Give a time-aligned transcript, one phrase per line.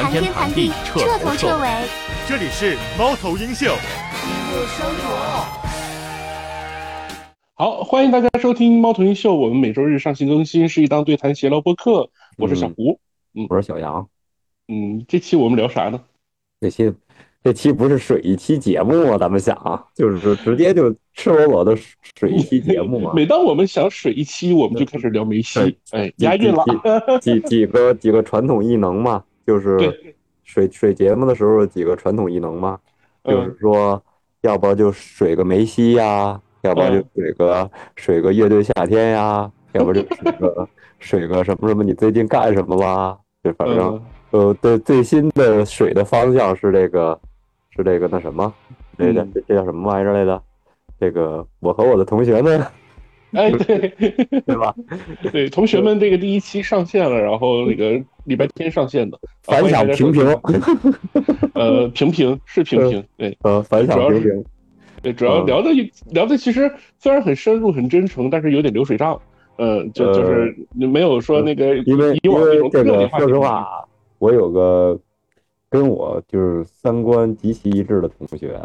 [0.00, 1.68] 谈天谈地，彻头彻尾。
[2.28, 3.74] 这里是猫头鹰秀。
[7.56, 9.34] 好，欢迎大家收听猫头鹰秀。
[9.34, 12.08] 我们每周日上新更新，是一档对谈闲聊播客。
[12.36, 13.00] 我是小胡，
[13.34, 14.08] 嗯，我是小杨。
[14.68, 16.00] 嗯，这期我们聊啥呢？
[16.60, 16.94] 这期
[17.42, 19.18] 这期不是水一期节目吗？
[19.18, 21.76] 咱们想啊，就是直接就赤裸裸的
[22.20, 23.10] 水一期节目嘛。
[23.16, 25.76] 每当我们想水一期，我们就开始聊梅西。
[25.90, 26.64] 哎，押韵了。
[27.20, 32.78] 几几个几个传统异能嘛，就是水水节目的时候几个传统异能嘛，
[33.24, 34.02] 就是说，
[34.42, 40.68] 要不就水个梅西呀，要不就水个水个乐队夏天呀，要不就水个
[41.00, 43.16] 水个什么什么，你最近干什么啦？
[43.42, 43.98] 就反正。
[44.32, 47.18] 呃，对，最新的水的方向是这个，
[47.70, 48.52] 是这个那什么，
[48.98, 50.42] 这叫这叫什么玩意儿来着？
[51.00, 52.62] 这个我和我的同学们，
[53.32, 53.88] 哎，对，
[54.46, 54.74] 对吧？
[55.32, 60.24] 对，同学们，这个第一期上线了，然后那个礼拜天上线的，反响平平，
[61.54, 64.44] 呃，平平是平平，对，呃，反响平平，
[65.02, 65.70] 对，主要聊的
[66.10, 69.20] 聊的其实虽然很深入很真诚，但是有点流水账，
[69.56, 73.84] 嗯，就就是没有说那个因为以往那种这个，说实话。
[74.18, 74.98] 我有个
[75.70, 78.58] 跟我就是三观极其一致的同学，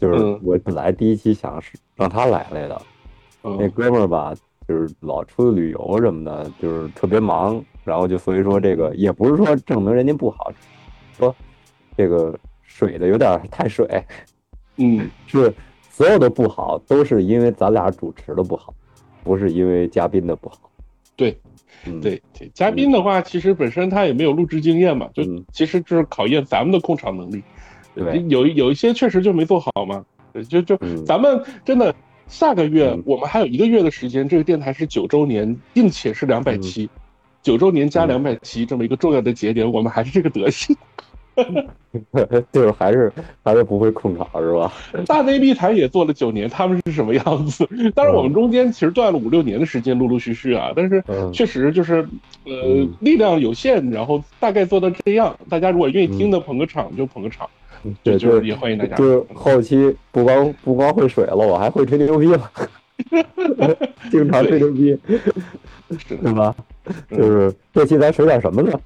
[0.00, 2.80] 就是我本来第一期想是让他来来的，
[3.58, 4.34] 那哥们儿吧，
[4.66, 10.52] 就是老出去旅游什么的，就是特别忙，然后就所以说这个也不是说证明人家不好，
[11.16, 11.34] 说
[11.96, 13.86] 这个水的有点太水，
[14.76, 15.52] 嗯， 是
[15.90, 18.72] 所有的不好都是因为咱俩主持的不好，
[19.22, 20.70] 不是因为嘉宾的不好，
[21.16, 21.38] 对。
[22.00, 22.22] 对，
[22.54, 27.42] 嘉宾的话，其实本身他也没有录制经验嘛，就其实就是考验咱们的控场能力。
[27.94, 30.02] 对，有有一些确实就没做好嘛。
[30.48, 31.94] 就就咱们真的
[32.26, 36.88] 下个月我们还有一个月的时间，这个电台是九周年，并且是两百期，
[37.42, 40.76] 九周年加两百期这么一个重要的节点，我们还是这个德行。
[42.52, 44.72] 就是还是还是不会控场是吧？
[45.04, 47.68] 大内密谈也做了九年，他们是什么样子？
[47.92, 51.02] 当然我们中间其实断了五六年的时间，陆陆续续啊，但是
[51.32, 52.08] 确实就是
[52.44, 55.36] 呃力量有限，然后大概做到这样。
[55.48, 57.50] 大家如果愿意听的捧个场就捧个场，
[58.02, 58.96] 对，就是也欢迎大家。
[58.96, 62.50] 就是后期不光不光会水了，我还会吹牛逼了，
[64.10, 64.98] 经常吹牛逼，
[66.08, 66.54] 对吧？
[67.10, 68.80] 就是这期咱水点什么呢？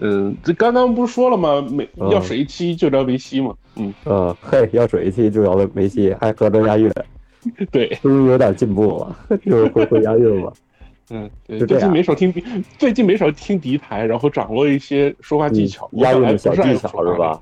[0.00, 1.60] 嗯，这刚刚不是说了吗？
[1.70, 3.54] 梅要水一期就聊梅西嘛。
[3.76, 6.90] 嗯，呃，嘿，要水一期就聊梅西，还合着押韵。
[7.70, 10.52] 对，终于有点进步了，就是会会押韵了。
[11.10, 12.32] 嗯，最近没少听，
[12.76, 17.40] 最近没少听敌台，然后掌握一些说话技巧，押韵的小技巧是吧？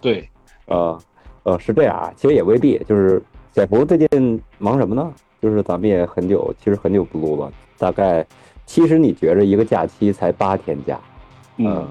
[0.00, 0.28] 对，
[0.68, 0.98] 呃，
[1.42, 2.78] 呃，是这样啊，其实也未必。
[2.86, 3.20] 就是
[3.52, 5.12] 小福最近忙什么呢？
[5.40, 7.52] 就是咱们也很久，其实很久不录了。
[7.78, 8.26] 大概，
[8.66, 10.98] 其实你觉着一个假期才八天假。
[11.56, 11.86] 嗯，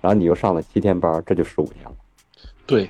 [0.00, 1.92] 然后你又上了七天班，这就十五天了，
[2.66, 2.88] 对，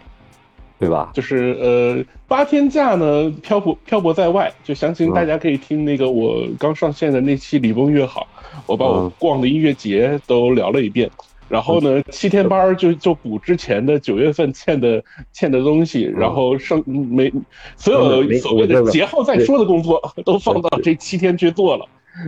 [0.78, 1.10] 对吧？
[1.14, 8.26] 就是呃，八天假呢，漂泊漂泊在外，就详情大家可以听那个我刚上线的那期《礼崩乐好》，
[8.66, 11.10] 我把我逛的音乐节都聊了一遍。
[11.50, 15.02] 然后呢，七天班就就补之前的九月份欠的
[15.32, 17.30] 欠的东西，然后剩没
[17.76, 21.84] 所有所谓的节后再说的工作都放到这七天去做了。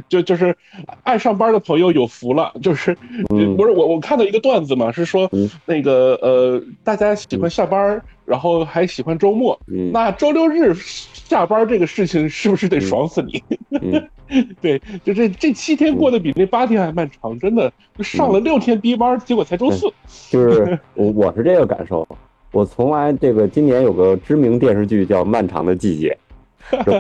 [0.09, 0.57] 就就是
[1.03, 2.97] 爱上班的朋友有福了，就是
[3.29, 5.31] 不是我我看到一个段子嘛，是说
[5.67, 8.01] 那个呃大家喜欢下班，
[8.33, 9.61] 然后还喜欢周末，
[9.93, 13.43] 那周六日下班这个事情是不是得爽死你？
[14.59, 19.87] 对，就这这七天过得比那八天还漫长，真的上了六天逼班，结果才周四。
[20.31, 22.09] 就是 我我是这个感受，
[22.53, 26.17] 我从来这个今年有个知名电视剧叫《漫长的季节》。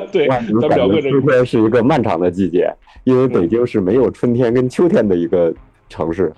[0.12, 0.52] 对，感觉
[1.00, 2.70] 春天是一个漫长的季节，
[3.04, 5.50] 因为北京是没有春天跟秋天的一个
[5.88, 6.30] 城市。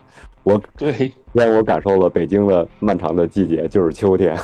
[0.44, 4.38] 我对让我感受了北京的漫长的季节就是秋天。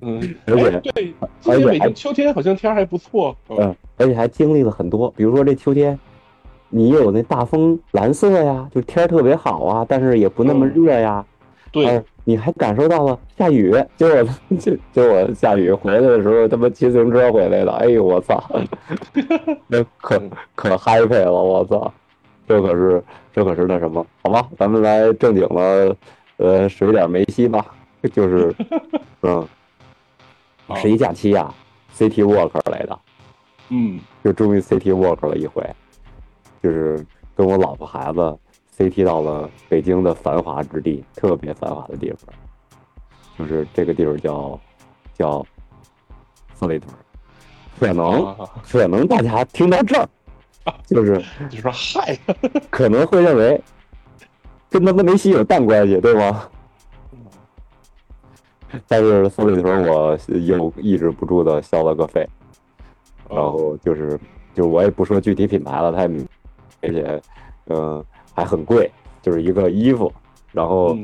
[0.00, 1.14] 嗯，而且对，
[1.46, 3.36] 而且北京秋天好像天还不错。
[3.48, 5.98] 嗯，而且还经历了很多，比如说这秋天，
[6.68, 11.24] 你有那大风蓝色呀，就天特别好啊，但是也不那么热呀。
[11.70, 12.02] 对。
[12.24, 14.22] 你还感受到了下雨，就我
[14.60, 18.38] 就就我下雨回来的时候，他妈骑自行车回来的，哎呦我操，
[19.66, 20.20] 那可
[20.54, 21.90] 可 happy 了，我操，
[22.46, 23.02] 这可是
[23.32, 25.96] 这可是那什么，好吧，咱们来正经了，
[26.36, 27.64] 呃，水点梅西吧，
[28.12, 28.54] 就是，
[29.24, 29.48] 嗯，
[30.76, 31.52] 十一假期呀
[31.94, 32.98] ，City Walk 来的，
[33.70, 35.62] 嗯，就终于 City Walk 了一回，
[36.62, 37.04] 就是
[37.34, 38.38] 跟我老婆孩子。
[38.76, 42.32] City 到了北京的繁华之地，特别繁华的地方，
[43.36, 44.60] 就是这个地方叫
[45.14, 45.44] 叫
[46.54, 46.94] 四里屯。
[47.80, 50.08] 可能可能大家听到这儿，
[50.86, 51.20] 就是
[51.50, 52.16] 就说嗨，
[52.70, 53.60] 可能会认为
[54.70, 56.48] 跟他妈梅西有蛋关系，对吗？
[58.86, 62.28] 但是送礼的时候我又抑制不住的消了个费，
[63.28, 64.18] 然后就是
[64.54, 66.26] 就我也不说具体品牌了，它也
[66.82, 67.22] 而且
[67.66, 68.04] 嗯
[68.34, 68.90] 还很贵，
[69.22, 70.12] 就是一个衣服，
[70.52, 70.96] 然后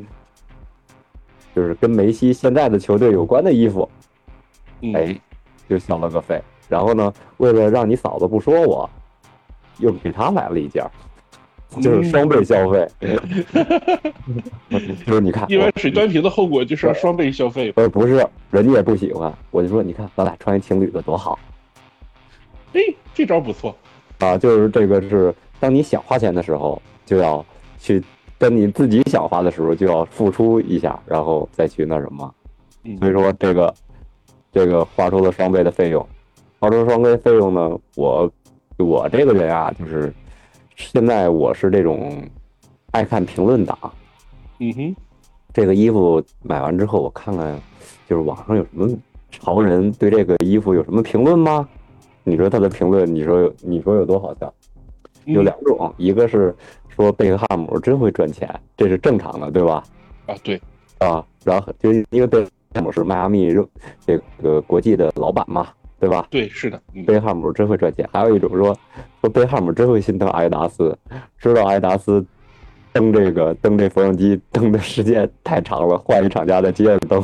[1.54, 3.88] 就是跟梅西现在的球队有关的衣服，
[4.94, 5.18] 哎，
[5.68, 6.40] 就消了个费。
[6.68, 8.88] 然后呢，为了让你嫂子不说我，
[9.78, 10.84] 又给他买了一件。
[11.82, 12.86] 就是双倍消费，
[15.06, 17.72] 就是你看，一碗水端平的后果就是要双倍消费。
[17.76, 19.32] 呃，不是，人家也不喜欢。
[19.50, 21.38] 我就说，你看咱俩穿一情侣的多好。
[22.72, 22.80] 哎，
[23.14, 23.74] 这招不错。
[24.18, 27.44] 啊，就是这个是，当你想花钱的时候，就要
[27.78, 28.00] 去；
[28.38, 32.34] 跟你自己想花的时候，就要付出一下，然后再去那什么。
[32.98, 33.74] 所以说，这个
[34.52, 36.06] 这个花出了双倍的费用，
[36.58, 38.30] 花出双倍费用呢，我
[38.78, 40.12] 我这个人啊，就是。
[40.76, 42.22] 现在我是这种
[42.90, 43.78] 爱看评论党，
[44.58, 44.96] 嗯哼，
[45.52, 47.58] 这个衣服买完之后，我看看，
[48.08, 48.88] 就是网上有什么
[49.30, 51.68] 潮人对这个衣服有什么评论吗？
[52.24, 54.52] 你说他的评论，你说你说有多好笑？
[55.26, 56.54] 有两种，一个是
[56.88, 59.82] 说贝克汉姆真会赚钱，这是正常的，对吧？
[60.26, 60.60] 啊，对，
[60.98, 63.54] 啊，然后就因为贝克汉姆是迈阿密
[64.04, 65.68] 这个国际的老板嘛。
[66.00, 66.26] 对吧？
[66.30, 68.06] 对，是的，贝汉姆真会赚钱。
[68.12, 68.76] 还有一种说，
[69.20, 70.96] 说贝汉姆真会心疼埃达斯，
[71.38, 72.24] 知道埃达斯
[72.92, 77.22] 蹬这个蹬这缝纫机蹬的时间太长了，换一厂家再接着蹬。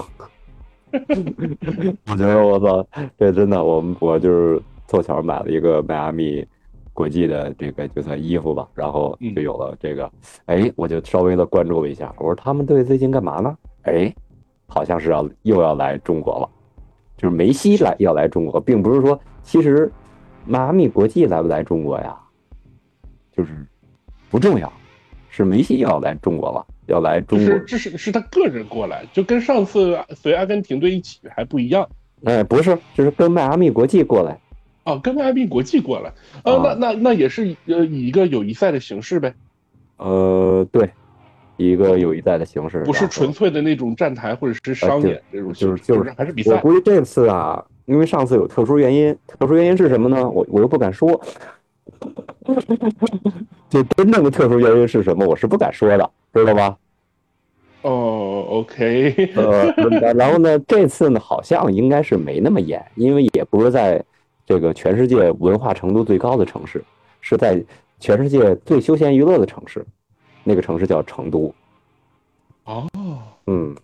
[2.10, 2.86] 我觉得我操，
[3.18, 6.44] 这真的，我们我就是凑巧买了一个迈阿密
[6.92, 10.10] 国际的这个就算衣服吧，然后就有了这个。
[10.46, 13.56] 哎，我就稍微的关注了一下，我说他们队最近干嘛呢？
[13.82, 14.12] 哎，
[14.66, 16.48] 好像是要又要来中国了。
[17.20, 19.92] 就是梅西来要来中国，并不是说其实
[20.46, 22.18] 迈阿密国际来不来中国呀，
[23.36, 23.50] 就是
[24.30, 24.72] 不重要，
[25.28, 27.58] 是梅西要来中国了，要来中国。
[27.66, 31.86] 这是是他个人过来，就跟上次随阿根廷队一起还不一样。
[32.24, 34.40] 哎，不是，就是跟迈阿密国际过来。
[34.84, 36.10] 哦，跟迈阿密国际过来，
[36.42, 39.34] 呃，那那那也是呃以一个友谊赛的形式呗。
[39.98, 40.90] 呃，对。
[41.68, 46.52] 一个友谊赛的形式，不是纯粹的那种站台或者是商演这种，就是就是还是比赛。
[46.52, 50.28] 我估计这次啊，因为上次有特殊原因，特殊原因是什么呢？
[50.28, 51.20] 我我又不敢说，
[53.68, 55.26] 就真正的特殊原因是什么？
[55.26, 56.76] 我是不敢说的，知道吧？
[57.82, 59.30] 哦，OK。
[59.36, 64.02] 呃，然后呢，这次呢，好像应该是没那么严，因为也不是在
[64.44, 66.84] 这个全世界文化程度最高的城市，
[67.20, 67.62] 是在
[67.98, 69.84] 全世界最休闲娱乐的城市。
[70.42, 71.54] 那个城市叫成都，
[72.64, 72.88] 哦，
[73.46, 73.76] 嗯，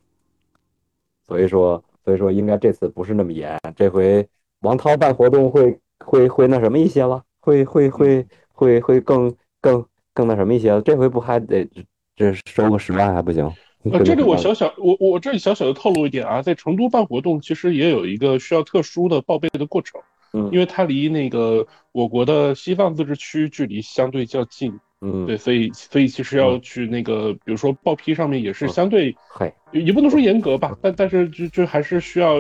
[1.27, 4.27] 所以说，所以说应该这次不是那么严，这回
[4.61, 11.69] 王涛办活动会会会那什么一些了，会会会会会更更更那什么一些，这回不还得
[12.17, 13.45] 这收个十万还不行？
[13.93, 20.01] 呃，这里我小小我我这里小小的透露一点啊，在成都办活动其实也有一个需要特殊的报备的过程，
[20.33, 24.81] 嗯，因为它离那个我国的西藏自治区距离相对较近。
[25.03, 32.39] 嗯，对，所以所以其实要去那个，比如说报批上面也是相对，嗨，也不能说严格吧，但但是就就还是需要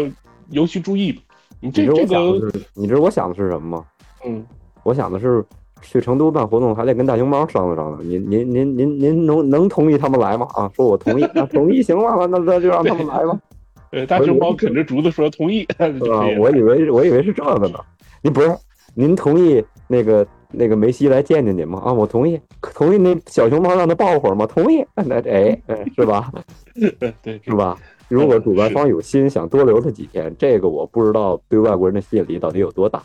[0.51, 1.21] 尤其注意。
[1.61, 3.85] 你这这个，你知道我想的是什么吗？
[4.25, 4.45] 嗯，
[4.85, 5.45] 我想的是
[5.83, 8.09] 去成都办活动还得跟大熊猫商量商量。
[8.09, 10.47] 您您您您您能能同意他们来吗？
[10.55, 13.39] 啊，说我同意，那同意行了，那那就让他们来吧。
[13.93, 15.63] 对，大熊猫啃着竹子说同意。
[15.77, 17.79] 啊，我以为我以为是这个呢。
[18.23, 18.57] 您不是
[18.95, 20.27] 您同意那个？
[20.53, 21.81] 那个梅西来见见你吗？
[21.85, 24.47] 啊，我同意，同意那小熊猫让他抱会儿吗？
[24.47, 26.33] 同意， 那哎哎，是吧？
[27.23, 27.77] 对，是吧？
[28.09, 33.03] 如果主办方有心想多留他几天，这个我不知道对外国人的吸引力到底有多大，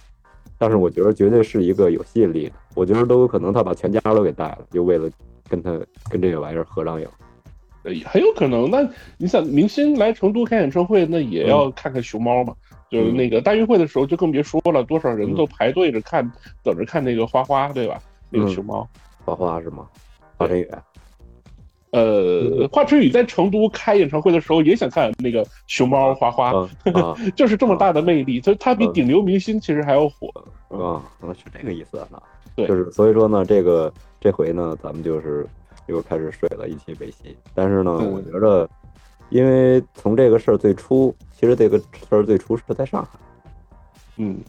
[0.57, 2.53] 但是我觉得绝对是一个有吸引力的。
[2.75, 5.09] 我觉得都有可能他把全家都给带了，就为了
[5.49, 5.71] 跟他
[6.09, 7.07] 跟这个玩意儿合张影。
[7.83, 8.69] 呃，很有可能。
[8.69, 12.53] 那你想，明星来成都开演唱会，那也要看看熊猫嘛。
[12.91, 16.29] 就是那个大运会的时候，就更别说了，多少人都排队着看，
[16.61, 18.01] 等着看那个花花，对吧？
[18.29, 18.85] 那个熊猫，
[19.23, 19.87] 花花是吗？
[20.37, 20.69] 华晨宇，
[21.91, 26.51] 呃，华晨宇在成都开演唱会的时候也想看那个熊猫花花，
[27.33, 30.27] 就是这么大的魅力，就他比顶流明星其实还要火
[30.67, 31.01] 啊，
[31.33, 32.21] 是这个意思啊。
[32.55, 35.47] 对，就是所以说呢，这个这回呢，咱们就是
[35.87, 38.69] 又开始水了一期北西，但是呢，我觉得。
[39.31, 43.17] 因为从这个事儿最初，其实这个事儿最初是在上海，
[44.17, 44.39] 嗯，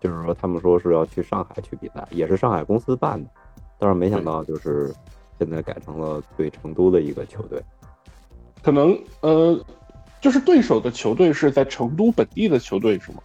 [0.00, 3.30] 就是说他们说是要去上海去比赛，也是上海公司办的，
[3.78, 4.92] 但是没想到就是
[5.38, 7.62] 现在改成了对成都的一个球队，
[8.62, 9.58] 可能呃，
[10.20, 13.18] 就是对手的球队是在成都本地的球队是吗？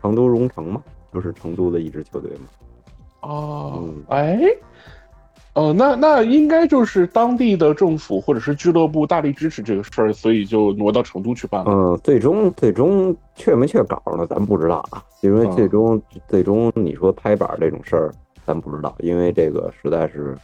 [0.00, 2.46] 成都蓉城嘛，就是成都的一支球队嘛。
[3.20, 4.40] 哦，哎，
[5.54, 11.70] 哦，那那应该就是当地的政府或者是俱乐部大力支持这个事儿，所以就挪到成都去办了。
[11.70, 18.10] 嗯，最终最终确没确稿呢，咱不知道啊，因为最终最终你说拍板这种事儿，
[18.46, 20.34] 咱不知道，因为这个实在是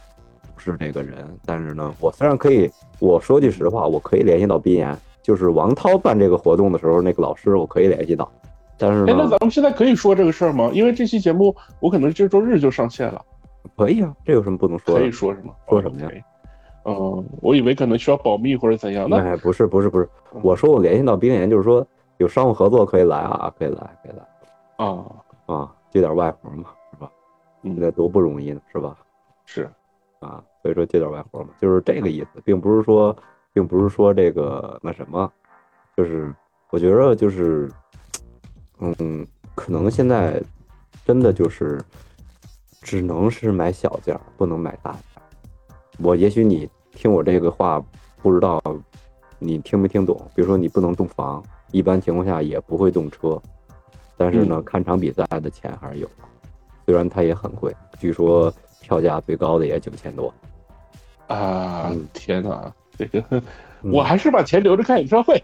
[0.53, 1.27] 不是这个人。
[1.43, 8.31] 但是呢，我虽然可以，我说句实话，我可以联系到斌岩，就是王涛办这个活动的时候，那个老师我可以联系到。
[8.77, 10.69] 但是，哎，那咱们现在可以说这个事儿吗？
[10.71, 13.19] 因为这期节目我可能这周日就上线了。
[13.77, 15.01] 可以啊，这有什么不能说的？
[15.01, 15.55] 可以说什么？
[15.69, 16.09] 说什么呀？
[16.85, 19.07] 嗯，我以为可能需要保密或者怎样。
[19.09, 20.09] 那不是不是不是，
[20.41, 21.85] 我说我联系到冰岩，就是说
[22.17, 24.85] 有商务合作可以来啊，可以来可以来。
[24.85, 25.05] 啊
[25.45, 27.11] 啊，接点外活嘛，是吧？
[27.63, 28.97] 现在多不容易呢，是吧？
[29.45, 29.69] 是
[30.19, 33.15] 啊，所以说接点外活嘛，就是这个意思，并不是说，
[33.53, 35.31] 并不是说这个那什么，
[35.97, 36.33] 就是
[36.69, 37.69] 我觉得就是，
[38.79, 40.41] 嗯，可能现在
[41.05, 41.79] 真的就是。
[42.81, 45.21] 只能是买小件儿，不能买大件儿。
[45.99, 47.83] 我也许你听我这个话，
[48.21, 48.61] 不知道
[49.37, 50.15] 你听没听懂。
[50.33, 53.41] 比如说你不能动房，一般情况下也不会动车。
[54.17, 56.23] 但是呢，看场比赛的钱还是有的，
[56.85, 60.33] 虽然它也很贵，据说票价最高的也九千多。
[61.27, 63.41] 啊，天哪，这个
[63.81, 65.41] 我还是把钱留着看演唱会。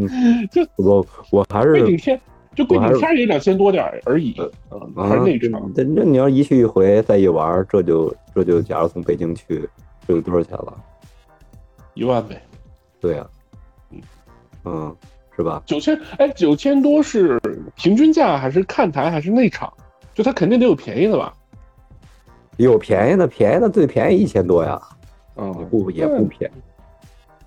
[0.52, 2.20] 就我我还是背景片。
[2.58, 4.34] 就贵景天也两千多点而已，
[4.72, 5.70] 嗯，还是那场。
[5.76, 9.68] 那那你要一去一回再一玩，这就这就假如从北京去，
[10.08, 10.74] 这就多少钱了？
[11.94, 12.42] 一万呗。
[13.00, 13.26] 对呀，
[13.92, 14.00] 嗯
[14.64, 14.96] 嗯，
[15.36, 15.62] 是吧？
[15.64, 17.40] 九千，哎，九千多是
[17.76, 19.72] 平均价还是看台还是内场？
[20.12, 21.32] 就它肯定得有便宜的吧？
[22.56, 24.82] 有便宜的，便宜的最便宜一千多呀。
[25.36, 26.60] 嗯，不也不便宜，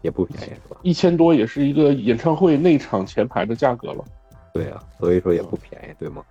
[0.03, 0.77] 也不便宜是吧？
[0.84, 4.06] 一千多也是一个演唱会内场前排的价格了。
[4.53, 6.24] 对啊，所以说也不便宜，对吗？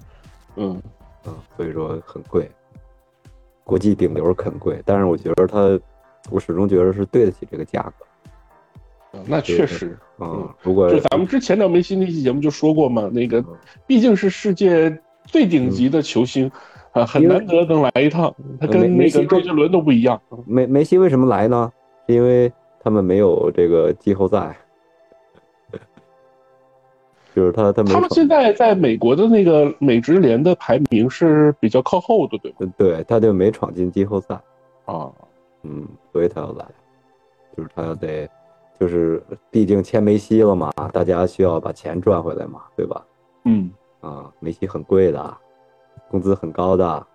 [0.56, 0.82] 嗯
[1.26, 2.50] 嗯，所以说很贵，
[3.64, 5.80] 国际顶流很贵，但是我觉得它，
[6.30, 9.18] 我始终觉得是对得起这个价格。
[9.26, 13.44] 那确实，嗯，如果就咱们之前聊梅西那期节目就说过嘛，那个
[13.86, 16.50] 毕竟是世界最顶级的球星
[16.92, 20.20] 啊，很难得能来一趟，他跟那个周杰伦都不一样。
[20.46, 21.72] 梅梅西为什么来呢？
[22.06, 24.56] 因为他们没有这个季后赛。
[27.40, 32.75] 就是他，他他们现在在美国的那个美职联的排名是比较靠后的，对吗？
[32.76, 34.35] 对，他就没闯进季后赛
[34.85, 35.11] 啊，
[35.62, 36.66] 嗯，所以他要来，
[37.56, 38.28] 就是他要得，
[38.78, 43.02] 就是毕竟签梅西了嘛，大家需要把钱赚回来嘛，对吧？
[43.47, 43.70] 嗯，
[44.02, 45.35] 啊，梅西很贵的，
[46.11, 47.06] 工资很高的，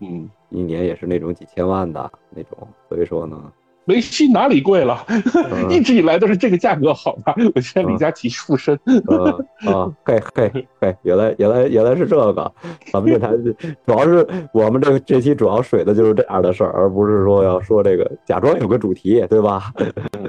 [0.00, 3.50] 嗯，一年也是那种几千万的那种，所以说呢。
[3.84, 5.04] 梅西哪里贵了？
[5.68, 7.34] 一直以来都是这个价格，好吧？
[7.54, 8.74] 我现在李佳琦附身。
[8.76, 12.52] 啊，嘿嘿嘿，原来原来原来是这个。
[12.92, 13.36] 咱们这台
[13.84, 19.72] 主要是我们这这期主要水的就是这样的事儿，而不是说要说这个假装有个主题，对吧？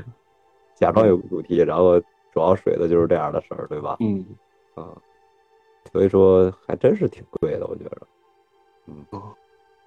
[0.76, 2.00] 假装有个主题，然后
[2.34, 3.98] 主要水的就是这样的事儿，对吧？
[4.00, 4.26] 嗯
[4.74, 4.90] 啊，
[5.92, 7.98] 所以说还真是挺贵的，我觉得。
[8.88, 9.06] 嗯，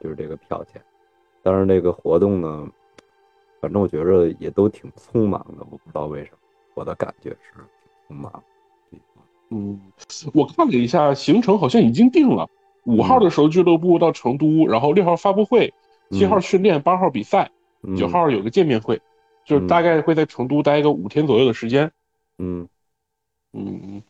[0.01, 0.81] 就是这个票钱，
[1.43, 2.69] 当然这个活动呢。
[3.61, 6.39] 反正我觉着也都挺匆忙的，我不知道为什么，
[6.75, 7.53] 我的感觉是
[8.09, 8.43] 挺匆忙。
[9.51, 9.81] 嗯，
[10.35, 12.49] 我看了一下行程，好像已经定了。
[12.85, 15.73] 五号的时候俱乐部到成都，然后六号发布会，
[16.11, 17.51] 七号训练，八号比赛，
[17.97, 19.01] 九号有个见面会，
[19.45, 21.91] 就是大概会在成都待个五天左右的时间。
[22.39, 22.69] 嗯
[23.53, 24.03] 嗯，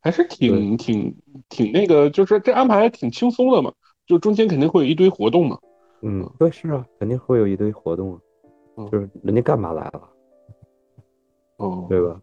[0.00, 1.16] 还是挺挺
[1.48, 3.72] 挺那个，就是这安排还挺轻松的嘛，
[4.06, 5.58] 就中间肯定会有一堆活动嘛。
[6.02, 8.20] 嗯，对，是啊，肯定会有一堆活动啊。
[8.76, 10.02] 就是人家干嘛来了，
[11.56, 12.20] 哦，对吧？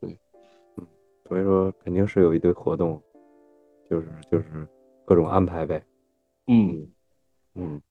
[0.00, 0.16] 对，
[0.76, 0.86] 嗯，
[1.28, 3.02] 所以说肯定是有一堆活动，
[3.90, 4.44] 就是就是
[5.04, 5.82] 各种安排呗。
[6.46, 6.88] 嗯
[7.56, 7.82] 嗯，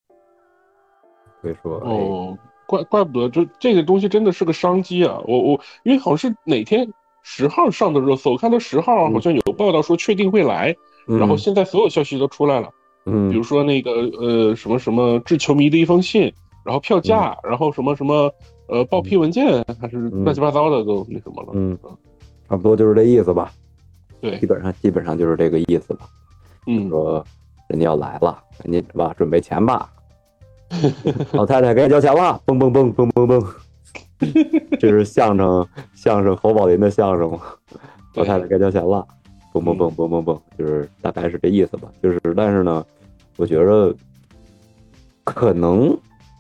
[1.42, 5.22] 所以说哦，怪怪不得，这这个东西真的是个商机啊！
[5.28, 6.90] 我我因为好像是哪天
[7.24, 10.74] 十号上的热搜，我看到十号好像有报道说确定会来，
[11.06, 12.72] 然后现在所有消息都出来了，
[13.06, 16.34] 嗯，比如说那个呃什么什么致球迷的一封信。
[16.68, 18.30] 然后票价，然后什么什么，
[18.68, 21.80] 呃，报批文件还是乱七八糟的都那什么了，嗯，
[22.50, 23.50] 差不多就是这意思吧，
[24.20, 26.10] 对，基本上基本上就是这个意思吧，
[26.66, 27.26] 嗯，说
[27.70, 29.90] 人家要来了，赶紧是吧，准备钱吧，
[31.32, 33.42] 老太太该交钱了，蹦蹦蹦蹦蹦蹦，
[34.78, 37.40] 这是相声相声侯宝林的相声嘛，
[38.16, 39.08] 老太太该交钱了，
[39.54, 42.86] 蹦蹦蹦蹦蹦蹦，就是大概是这意思吧，就是但是呢，
[43.38, 43.96] 我觉着
[45.24, 45.98] 可能。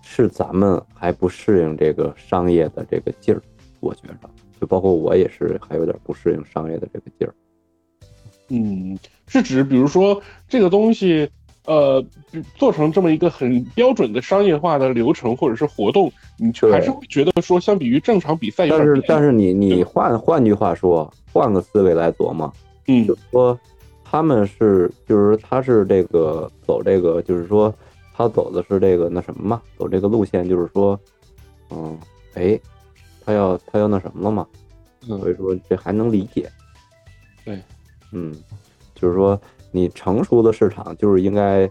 [0.09, 3.41] 是咱们还不适应这个商业的这个劲儿，
[3.81, 7.33] 我觉得，就包括我也是还有点不适应商业的这个劲儿。
[8.47, 8.97] 嗯，
[9.27, 11.29] 是指比如说这个东西，
[11.65, 12.03] 呃，
[12.55, 22.51] 做成这么一个很标准的商业化的流程或者是活动，你还是会觉得说，相比于正常比赛，但是但是你你换换句话说，换个思维来琢磨，
[22.87, 23.59] 嗯，就是说
[24.05, 27.71] 他们是就是他是这个走这个就是说
[28.17, 30.99] 他走的是这个那什么嘛，走这个路线就是说，
[31.69, 31.97] 嗯，
[32.33, 32.59] 哎，
[33.23, 34.47] 他要他要那什么了嘛，
[35.01, 36.51] 所以说这还能理解，
[37.45, 37.61] 对，
[38.11, 38.33] 嗯，
[38.95, 39.39] 就是说。
[39.73, 41.69] 你成熟的市场就是应该，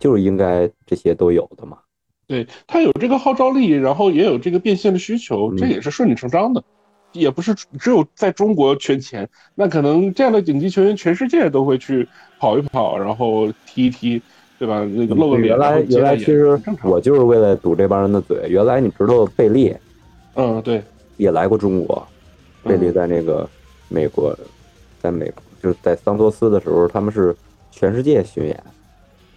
[0.00, 1.78] 就是应该这些都有的嘛。
[2.26, 6.64] 对，他有这个号召力，然后也有这个变现的需求，这也是顺理成章的。
[7.12, 12.08] 也不是只有在中国圈钱，那可能这样的顶级球员，全世界都会去
[12.40, 14.20] 跑一跑，然后踢一踢，
[14.58, 14.84] 对吧？
[14.84, 15.48] 那个露个脸。
[15.48, 18.46] 原来原来其实我就是为了堵这帮人的嘴。
[18.48, 19.74] 原来你知道贝利，
[20.34, 20.82] 嗯，对，
[21.16, 22.06] 也来过中国。
[22.62, 23.48] 贝利在那个
[23.88, 24.36] 美国，
[25.00, 25.42] 在美国。
[25.62, 27.34] 就是在桑托斯的时候，他们是
[27.72, 28.64] 全世界巡演，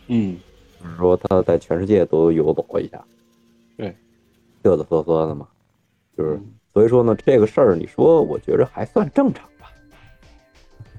[0.07, 0.38] 嗯，
[0.79, 3.01] 就是说他在全世界都游走了一下，
[3.77, 3.88] 对，
[4.61, 5.47] 嘚嘚呵呵的嘛，
[6.15, 6.39] 就是
[6.73, 9.71] 所以说呢，这个事儿你说，我觉着还算正常吧，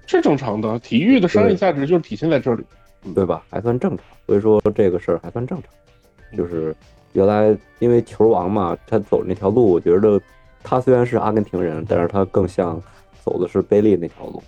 [0.06, 2.64] 是正常的，体育的商业价值就是体现在这里，
[3.14, 3.42] 对吧？
[3.50, 6.74] 还算正常，所以说这个事儿还算正常，就是
[7.12, 10.20] 原来因为球王嘛，他走那条路，我觉得
[10.62, 12.80] 他虽然是阿根廷人，但是他更像
[13.24, 14.42] 走的是贝利那条路。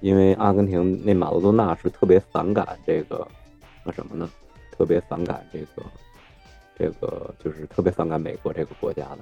[0.00, 3.26] 因为阿根廷那马拉多纳是特别反感这个，
[3.84, 4.30] 那什么呢？
[4.70, 5.82] 特别反感这个，
[6.78, 9.18] 这个就是特别反感美国这个国家的。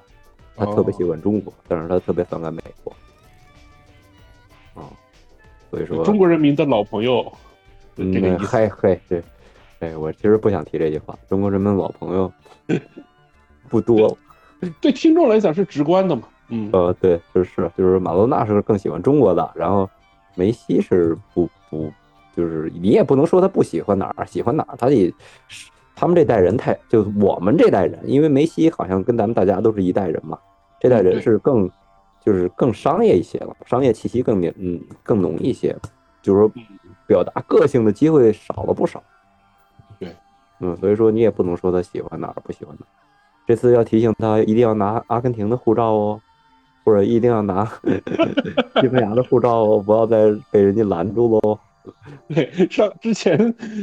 [0.55, 2.93] 他特别喜欢中国，但是他特别反感美国。
[4.75, 4.93] 啊，
[5.71, 7.33] 所以说中国人民的老朋友，
[7.97, 9.23] 这个嗨嗨，对，
[9.81, 11.17] 哎，我其实不想提这句话。
[11.29, 12.33] 中国人民老朋友
[13.69, 14.17] 不多，
[14.81, 16.23] 对听众来讲是直观的嘛？
[16.49, 19.89] 嗯，呃，对，就是就是马拉多纳是更喜欢中国的，然后。
[20.39, 21.91] 梅西是不不，
[22.37, 25.11] 就是你也不能说他不喜欢哪儿，喜欢哪儿，他也
[25.49, 30.39] 是他们这代人太，就我们这代人，因为梅西好像跟咱们大家都是一代人嘛，
[30.79, 31.67] 这代人是更
[32.23, 35.75] 就是更商业一些了，商业气息更浓，嗯，更浓一些，
[36.21, 36.53] 就是说
[37.07, 39.03] 表达个性的机会少了不少。
[39.99, 40.15] 对，
[40.61, 42.91] 嗯，所以说你也不能说他喜欢哪儿不喜欢哪儿，
[43.47, 46.21] 这次要提醒他一定要拿阿根廷的护照哦。
[46.85, 47.65] 或者一定要拿
[48.81, 51.59] 西班牙的护照哦，不要再被人家拦住喽。
[52.29, 53.37] 对，上之前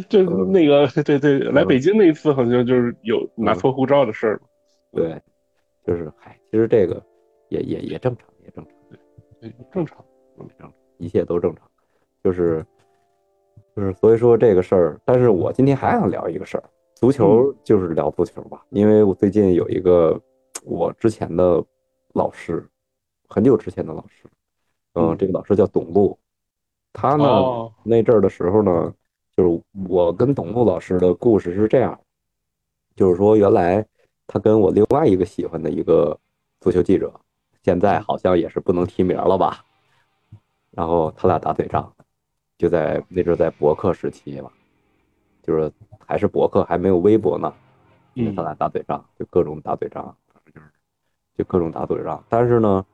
[0.07, 4.41] 就那个，对对，来北京那一次好像就是有拿错护照的事儿。
[4.93, 5.21] 对，
[5.86, 7.03] 就是嗨，其实这个
[7.49, 8.73] 也也也正常，也正常，
[9.41, 9.97] 对，正常，
[10.38, 11.69] 正常，一切都正常。
[12.23, 12.65] 就是
[13.75, 16.63] 就是，所以说这个事儿，但是我今天还想聊一个事儿，
[16.95, 20.19] 足球就是聊足球吧，因为我最近有一个
[20.63, 21.63] 我之前的
[22.13, 22.67] 老师。
[23.29, 24.29] 很久之前的老师，
[24.93, 26.15] 嗯，这个老师叫董路，
[26.91, 27.25] 他呢
[27.81, 28.93] 那阵儿的时候呢，
[29.36, 31.99] 就是我跟董路老师的故事是这样，
[32.95, 33.83] 就是说原来
[34.27, 36.15] 他跟我另外一个喜欢的一个
[36.59, 37.12] 足球记者，
[37.63, 39.65] 现在好像也是不能提名了吧，
[40.69, 41.91] 然后他俩打嘴仗，
[42.63, 44.49] 就在那阵在博客时期嘛，
[45.43, 45.69] 就是
[46.08, 47.54] 还是博客还没有微博呢，
[48.13, 50.67] 因为他俩打嘴仗，就各种打嘴仗，就是
[51.38, 52.86] 就各种打嘴仗，但是呢。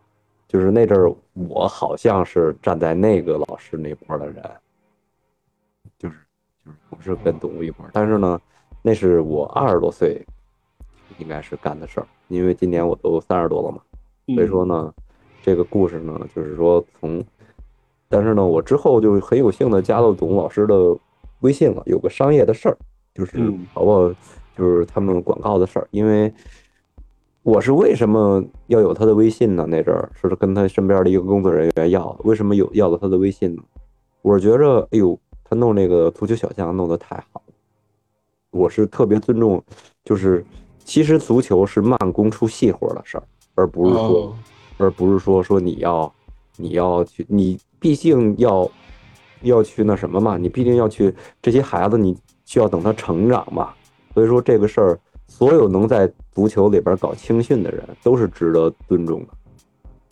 [0.51, 4.43] 就是那阵儿，我好像是站在那个老师那波的人，
[5.99, 6.15] 就是
[6.65, 8.41] 就是不是跟董路一波，但是呢，
[8.81, 10.25] 那是我二十多岁
[11.19, 13.79] 应该是干的事儿，因为今年我都三十多了嘛，
[14.33, 14.91] 所以说呢，
[15.43, 17.23] 这个故事呢，就是说从，
[18.09, 20.97] 但是呢，我之后就很有幸的加到董老师的
[21.39, 22.77] 微信了，有个商业的事儿，
[23.13, 23.37] 就是
[23.73, 24.13] 包括
[24.57, 26.33] 就是他们广告的事儿，因为。
[27.41, 29.65] 我是为什么要有他的微信呢？
[29.67, 33.63] 那阵儿是跟他身边的一个工作人员要，为什么有要了他的微信呢？
[34.21, 37.53] 我是觉着，哎呦，他弄那个足球小将弄得太好了。
[38.51, 39.63] 我是特别尊重，
[40.03, 40.45] 就是
[40.83, 43.23] 其实足球是慢工出细活的事儿，
[43.55, 44.35] 而不是说，
[44.77, 46.13] 而不是说说你要
[46.59, 48.69] 你要去，你毕竟要
[49.41, 53.73] 要去那什么嘛，你毕竟要去这些孩子，你需要等他成长嘛。
[54.13, 54.99] 所以说这个事儿。
[55.31, 59.27] 所有能在足球里边搞青训的人都是值得尊重的。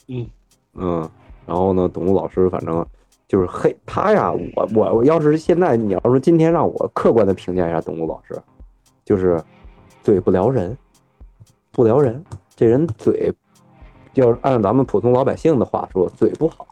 [0.10, 0.28] 嗯
[0.76, 1.10] 嗯，
[1.44, 2.86] 然后呢，董路老师反正
[3.28, 8.40] 就是黑，他呀，我我我要是现在你要说今天让我客观的评价一下董路老师，
[9.04, 9.44] 就是
[10.04, 10.78] 嘴不撩人，
[11.72, 12.24] 不撩人，
[12.56, 13.34] 这人嘴，
[14.22, 16.68] 要是按咱们普通老百姓的话说，嘴不好，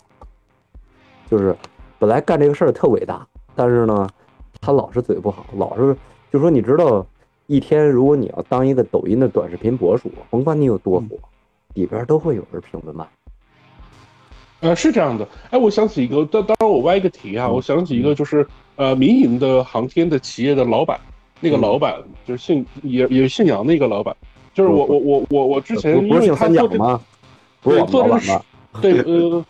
[1.30, 1.56] 就是
[2.00, 4.10] 本来干这个事儿特伟大，但是呢，
[4.62, 5.96] 他老是嘴不好，老是
[6.32, 7.06] 就说你知道。
[7.48, 11.16] 一天，如果你要当一个抖音的短视频博主，甭管你有多火，
[11.76, 13.06] 里边都会有人评论骂。
[14.62, 15.28] 呃，是这样的。
[15.52, 18.44] 哎，我想起一个，当当然我歪一个题啊，我想起一个，就是
[18.78, 21.00] 呃，民营的航天的企业的老板，
[21.40, 24.18] 那个老板就是姓也也姓杨的一个老板，
[24.52, 27.00] 就是我我我我我之前因为他做这吗？
[27.66, 28.46] 不是我们老板吧？
[28.80, 29.44] 对，呃，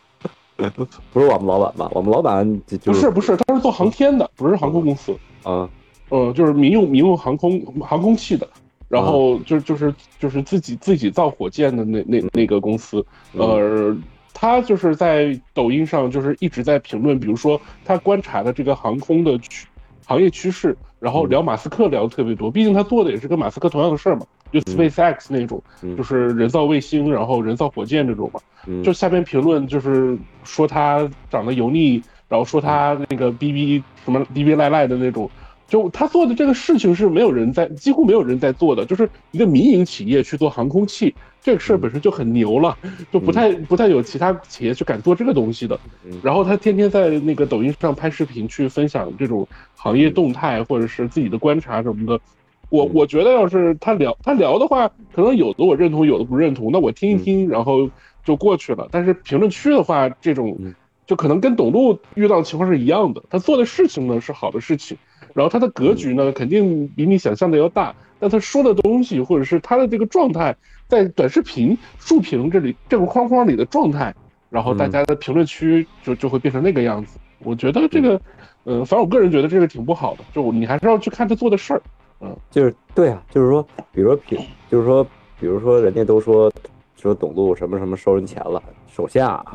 [1.12, 1.89] 不是我们老板吧？
[1.93, 5.69] 我们老板不是不是，他是做航天的，不是航空公司啊，
[6.10, 8.47] 嗯，就是民用民用航空航空器的。
[8.88, 13.97] 然后就就是就是自己自己造火箭的那那那个公司，呃，
[14.32, 19.67] 他就是在抖音上就是一直在评论，比如说他观察的这个航空的趋
[20.06, 25.62] 行业趋势，然后聊马斯克聊的特别多，毕竟他做的也是跟马斯克同样的事儿嘛，就 SpaceX 那种，
[25.97, 28.39] 就是人造卫星，然后人造火箭这种嘛，
[28.84, 35.29] 就下边评论就是说他长得油腻，然后说他那个逼逼什么逼逼赖赖的那种。
[35.67, 42.77] 就他做的这个事情是没有人在，几乎没有人在做的，就是一个民营企业去做航空器，这个事儿本身就很牛了，
[43.12, 45.77] 就不太不太有其他企业去敢做这个东西的。
[46.21, 52.21] 然后他天天在那个抖音上拍视频去分享这种行业动态或者是自己的观察什么的。
[52.69, 57.89] 我我觉得要是他聊他聊的话，可能有的我认同，有的不认同，那我听一听，然后
[58.23, 58.88] 就过去了。
[58.91, 60.58] 但是评论区的话，这种
[61.06, 64.97] 就可能跟董路遇到的情况是一样的，他做的事情呢是好的事情。
[65.34, 70.56] 然后他的格局呢，肯定比你想象的要大，但他说的东西或者是他的这个状态，
[70.88, 74.15] 在短视频竖屏这里这个框框里的状态，
[74.49, 77.19] 然后大家的评论区就就会变成那个样子。
[77.39, 78.19] 我觉得这个，
[78.63, 81.82] 嗯，反正我个人觉得这个挺不好的，就你还是要去看他做的事儿。
[82.19, 85.04] 嗯，就是对啊，就是说，比如说评，就是说，
[85.39, 86.51] 比如说人家都说
[86.95, 89.45] 说董路什么什么收人钱了，首先啊，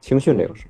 [0.00, 0.66] 青训这个事，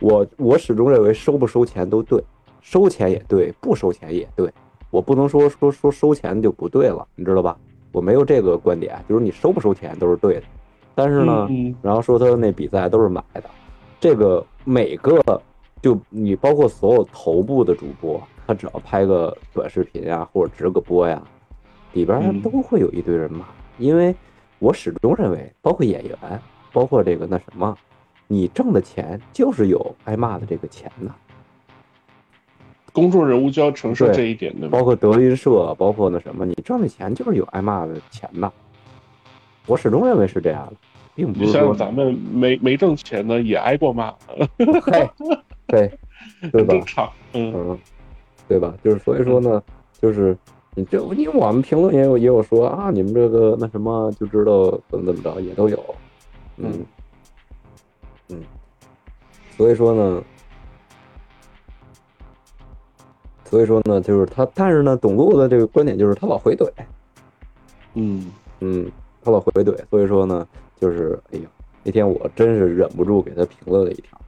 [0.00, 2.22] 我我始终认为收不收钱都对。
[2.62, 4.52] 收钱也对，不收钱也对，
[4.90, 7.56] 我不能说说说收钱就不对了，你知道吧？
[7.90, 10.42] 我没有这个观点，就是你收不收钱都是对的。
[10.94, 11.48] 但是呢，
[11.80, 13.44] 然后说他那比赛都是买的，
[13.98, 15.22] 这个每个
[15.80, 21.22] 就你包括所有头部的主播，他只要拍个短视频呀或者直个播呀，
[21.92, 23.44] 里边都会有一堆人骂，
[23.78, 24.12] 因为
[24.58, 26.18] 我始终认为，包括演员，
[26.72, 27.78] 包括这个那什么，
[28.26, 31.14] 你挣的钱就是有挨骂的这个钱呢。
[32.92, 38.50] 公众人物就要承受这一点的，包括德云社，包括那什么，你挣的钱就是有挨骂的钱呐。
[39.64, 40.76] 我始终认为是这样的，
[41.14, 44.12] 并不是说咱们没没挣钱的也挨过骂。
[44.56, 45.08] 对
[45.68, 45.98] 对
[46.50, 46.74] 对吧？
[46.74, 47.78] 正常，嗯，
[48.50, 48.74] 对吧？
[48.82, 49.62] 就是所以说呢，
[50.02, 50.36] 就是
[50.74, 55.94] 你这，因为我们评论也有也有说啊，你们这个那什么就知道怎么怎么着，也都有，
[56.56, 56.84] 嗯
[58.28, 58.42] 嗯，
[59.56, 60.20] 所以说呢。
[63.44, 66.68] 所以说呢，就是他，但是呢，董路的这个观点就是他老回怼，
[67.94, 68.90] 嗯嗯，
[69.22, 69.76] 他老回怼。
[69.90, 70.46] 所以说呢，
[70.80, 71.48] 就是哎呀，
[71.82, 74.19] 那天我真是忍不住给他评论了一条，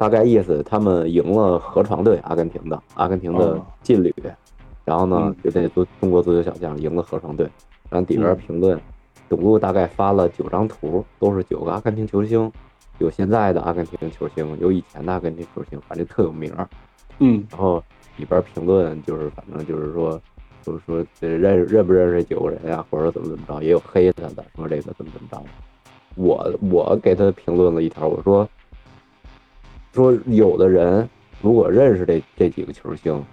[0.00, 4.10] 大概意思他们赢了河床队，阿根廷的阿根廷的劲旅，
[4.82, 7.46] 然后呢，就那足中国足球小将赢了河床队，
[7.90, 8.80] 然后底边评论，
[9.28, 12.50] 董路大概发了九张图，都是九个阿根廷球星，
[12.96, 16.66] 有现在的阿根廷球星，有以前的阿根廷球星，反正特有名儿，
[17.18, 17.82] 嗯，然后。
[18.16, 20.20] 里边评论就是，反正就是说，
[20.62, 25.42] 就是说认认不认识这九个人呀，或者怎么怎么着，也有黑他的，说这个怎么怎么着。
[26.16, 28.46] 我我给他评论了一条，我说，
[29.92, 31.08] 说有的人
[31.40, 33.24] 如果认识这这几个球星，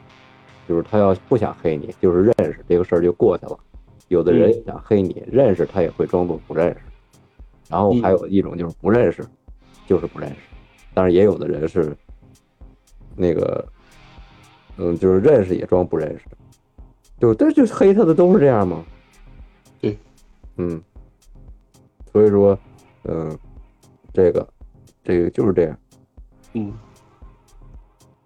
[0.68, 3.60] 就是他要不想黑你，就是认识这个事儿就过去了。
[4.08, 6.78] 有的人想黑你，认识他也会装作不认识。
[7.70, 9.24] 然后还有一种就是不认识，
[9.86, 10.38] 就是不认识。
[10.94, 11.96] 但是也有的人是
[13.16, 13.66] 那个。
[14.80, 16.26] 嗯，就是认识也装不认识，
[17.20, 18.86] 就这就黑他的都是这样吗？
[19.82, 19.98] 对，
[20.58, 20.80] 嗯，
[22.12, 22.56] 所以说，
[23.06, 23.36] 嗯，
[24.14, 24.48] 这个，
[25.04, 25.76] 这个就是这样，
[26.54, 26.72] 嗯，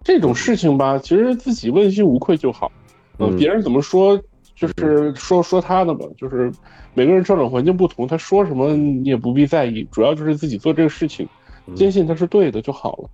[0.02, 2.70] 这种事情吧，其实自己问心无愧就好，
[3.18, 4.20] 嗯，别人怎么说，
[4.54, 6.52] 就是说说他的吧，就是
[6.94, 11.28] 每个人成长环境不同，他说什么你也不必在意，主要就是自己做这个事情，
[11.74, 13.10] 坚信他是对的就好了，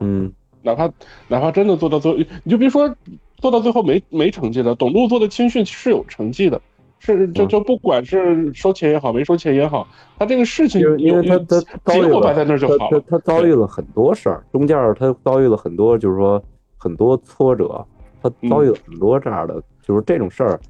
[0.00, 0.32] 嗯。
[0.60, 0.90] 哪怕
[1.28, 2.94] 哪怕真的做到最后，你就别说
[3.36, 4.74] 做到最后没没成绩了。
[4.74, 6.60] 董路做的青训是有成绩的，
[6.98, 9.86] 是就就不管是收钱也好，没收钱也好，
[10.18, 11.38] 他这个事情因为他
[11.84, 13.00] 他结果摆在那就好了。
[13.08, 16.42] 他遭遇了很多事儿，中间他遭遇了很多，就是说
[16.76, 17.84] 很多挫折，
[18.22, 20.60] 他遭遇了很多这样的，就是这种事儿。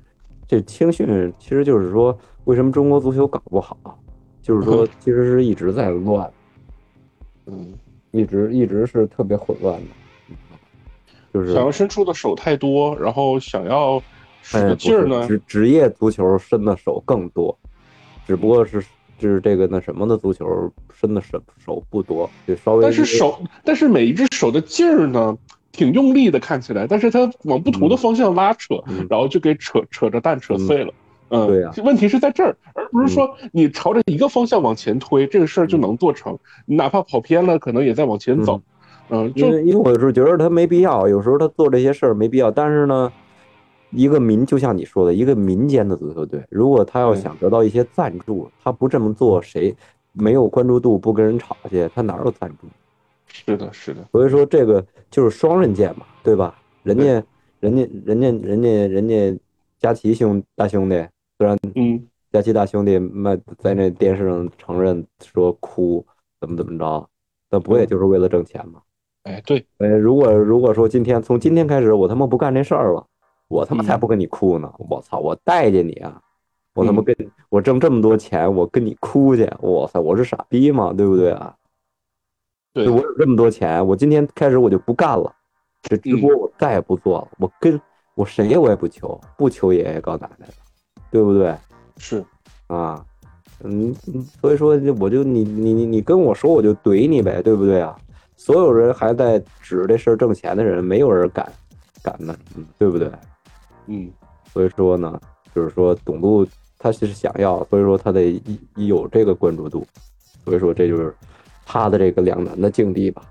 [0.47, 3.77] 这青训其实就是说，为什么中国足球搞不好？
[4.43, 6.31] 就是说， 其实是一直在乱。
[7.47, 7.75] 嗯。
[8.11, 10.35] 一直一直是特别混乱的，
[11.31, 14.03] 就是想要伸出的手太多，然后想要
[14.57, 15.27] 使劲儿呢。
[15.27, 17.57] 职职业足球伸的手更多，
[18.27, 18.83] 只不过是
[19.19, 20.47] 就是这个那什么的足球，
[20.93, 22.83] 伸的手手不多，就稍微。
[22.83, 25.37] 但是手，但是每一只手的劲儿呢，
[25.73, 28.77] 挺用力的，看起来，但是它往不同的方向拉扯，
[29.11, 30.93] 然后就给扯扯着蛋扯碎了。
[31.31, 31.71] 嗯，对呀。
[31.85, 36.39] 问题是在这儿，而不是说你朝着一个方向往前推，这个事儿就能做成。
[36.65, 38.63] 你哪怕跑偏了，可能也在往前走。
[39.11, 42.51] 嗯，因为因为我是觉得他没必要，有时候他做这些事儿没必要。
[42.51, 43.13] 但是呢，
[43.91, 49.75] 一个民就像你说的，一个民间的足球队，如果他要想得到一些赞助，他不这么做，谁
[50.13, 52.67] 没有关注度，不跟人吵去，他哪有赞助？
[53.27, 54.07] 是的，是的。
[54.13, 56.55] 所以说这个就是双刃剑嘛，对吧？
[56.83, 57.23] 人家，
[57.61, 59.39] 人家，人家，人家，人家
[59.79, 60.95] 佳琪兄大兄弟，
[61.39, 66.05] 虽然嗯，佳琪大兄弟卖在那电视上承认说哭
[66.41, 67.09] 怎么怎么着，
[67.51, 68.81] 那不也就是为了挣钱吗？
[69.25, 73.07] 哎，对，哎，如果如果说今天从今天开始我他妈不干这事儿了，
[73.49, 74.73] 我他妈才不跟你哭呢！
[74.79, 76.21] 我操，我待见你啊！
[76.75, 77.17] 我他妈跟
[77.49, 79.51] 我挣这么多钱，我跟你哭去！
[79.61, 80.93] 我操，我是傻逼吗？
[80.93, 81.55] 对不对啊？
[82.75, 85.35] 对，我有这么多钱，我今天开始我就不干了，
[85.83, 87.29] 这直播我再也不做了。
[87.39, 87.81] 我跟
[88.15, 90.53] 我谁我也不求，不求爷爷告奶奶的，
[91.11, 91.55] 对不对？
[91.97, 92.23] 是
[92.69, 93.05] 啊，
[93.65, 93.95] 嗯，
[94.41, 97.97] 所以说我就你你你你跟我说我就怼你呗，对不对啊？
[98.37, 101.51] 所有人还在指这事儿挣钱的人，没有人敢
[102.05, 102.39] 敢的，
[102.79, 103.11] 对不对？
[103.89, 104.13] 嗯，
[104.53, 105.21] 所以说呢，
[105.55, 106.47] 就是说董路
[106.79, 108.41] 他其实想要，所以说他得
[108.77, 109.87] 一有这个关注度，
[110.45, 111.13] 所以说这就是
[111.67, 113.23] 他的这个两难的境地吧。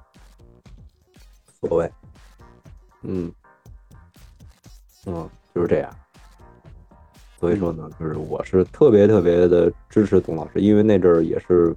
[1.61, 1.91] 所谓，
[3.03, 3.31] 嗯，
[5.05, 5.89] 嗯，就是这样。
[7.39, 11.75] 所以说呢，就是我是特别特别的支持董老师，因为那阵儿也是。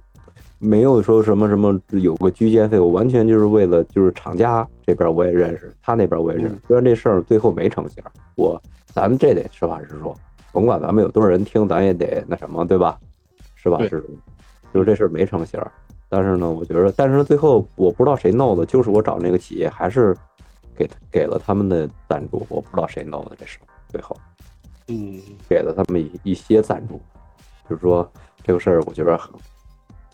[0.63, 6.57] 没有说什么什么有个居间费，我完全就是为了就是厂家这边我也认识，他那边我也认识。
[6.67, 8.03] 虽然这事儿最后没成型，
[8.35, 10.15] 我咱们这得实话实说，
[10.51, 12.99] 甭管咱们有多少人听，咱也得那什么，对吧？
[13.55, 14.01] 实话实说，
[14.71, 15.59] 就是这事儿没成型。
[16.07, 20.15] 但是呢，我觉得，但是最后我不知道谁弄的，就是我找那个企业还是
[20.75, 23.57] 给给了他们的赞助，我不知道谁弄的这事
[23.89, 24.15] 最后，
[24.89, 25.19] 嗯，
[25.49, 27.01] 给了他们一一些赞助，
[27.67, 28.07] 就是说
[28.43, 29.31] 这个事儿，我觉得很。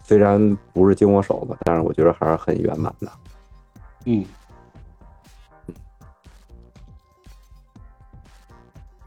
[0.07, 3.11] 虽然不是经我手吧，但是我觉得还是很圆满的。
[4.05, 4.25] 嗯，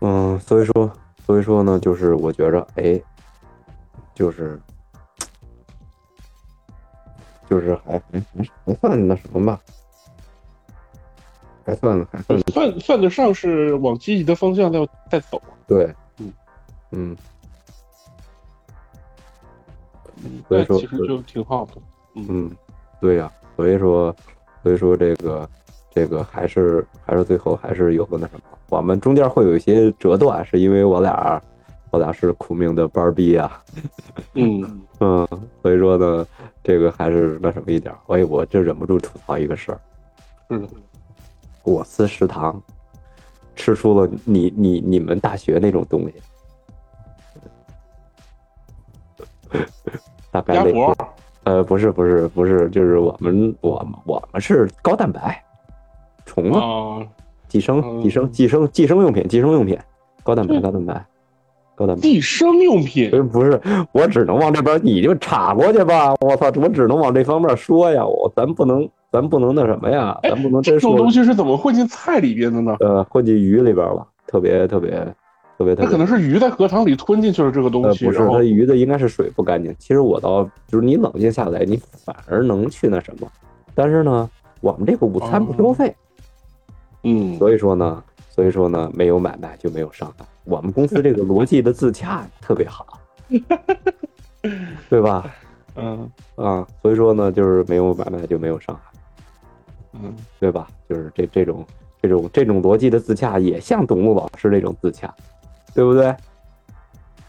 [0.01, 0.93] 嗯，所以说，
[1.25, 3.01] 所以说呢，就是我觉着，哎，
[4.15, 4.61] 就是，
[7.49, 8.23] 就是还还
[8.67, 9.59] 还算那什么吧，
[11.65, 15.41] 还算还算算算得上是往积极的方向在在走。
[15.67, 16.31] 对，嗯
[16.91, 17.17] 嗯。
[20.48, 21.72] 所以说其实就挺好的，
[22.16, 22.50] 嗯，
[23.00, 24.14] 对呀，所以说，
[24.62, 25.48] 所以说这个，
[25.90, 31.42] 这个还是还是最后还是有个那什么，我们中间会有一些折断，是因为我俩，
[31.90, 33.62] 我俩是苦命的班儿逼啊，
[34.35, 34.80] 嗯。
[35.02, 35.26] 嗯，
[35.62, 36.26] 所以说呢，
[36.62, 39.80] 这个还是那什么一点，哎，我就忍不住吐槽一个事儿，
[40.50, 40.68] 嗯，
[41.62, 42.62] 我司食堂
[43.56, 46.14] 吃出了你你你们大学那种东西。
[50.31, 50.95] 大概类似，
[51.45, 55.43] 呃，不是不是不是，就是我们我我们是高蛋白，
[56.25, 56.59] 虫子，
[57.49, 59.79] 寄生寄生寄生寄生用品寄生用品，
[60.23, 61.05] 高蛋白高蛋白，
[61.75, 63.61] 高蛋白寄生用品，不是，
[63.93, 72.77] 我只能往这边，你就插过去吧，我操，我只能往这方面说呀，我咱不能咱不能那什么呀，咱不能这种东西是怎么混进菜里边的呢？
[72.81, 75.07] 呃，混进鱼里边了，特别特别。
[75.61, 78.07] 特别，它可能是鱼在荷塘里吞进去了这个东西。
[78.07, 79.77] 不是，它鱼的应该是水不干净。
[79.79, 83.31] 其实我倒就是你冷静下来，你反而能去那什么。
[83.75, 84.31] 但是呢，
[84.62, 85.94] 我们这个午餐不收费。
[87.03, 90.25] 嗯，所以说呢，所以说呢，没有买卖就没有伤害。
[90.44, 92.99] 我们公司这个逻辑的自洽特别好，
[94.88, 95.31] 对吧？
[95.77, 98.99] 嗯啊，所以说呢，就是没有买卖就没有伤害。
[99.92, 100.68] 嗯，对吧？
[100.88, 101.66] 就是这这种
[102.01, 105.14] 这种这种逻辑的自洽，也像董路老师那种自洽。
[105.74, 106.14] 对不对？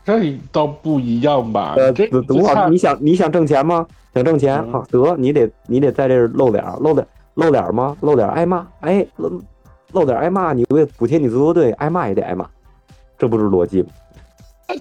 [0.03, 1.75] 这倒不一样吧？
[1.77, 1.91] 呃，
[2.27, 3.85] 董老师，你想你想挣钱吗？
[4.13, 7.95] 想挣钱，好得你得你得在这露脸，露脸露脸吗？
[8.01, 9.41] 露脸挨骂，哎，露
[9.91, 12.45] 露脸挨骂，你为补贴你足球队，挨骂也得挨骂，
[13.17, 13.89] 这不是逻辑吗？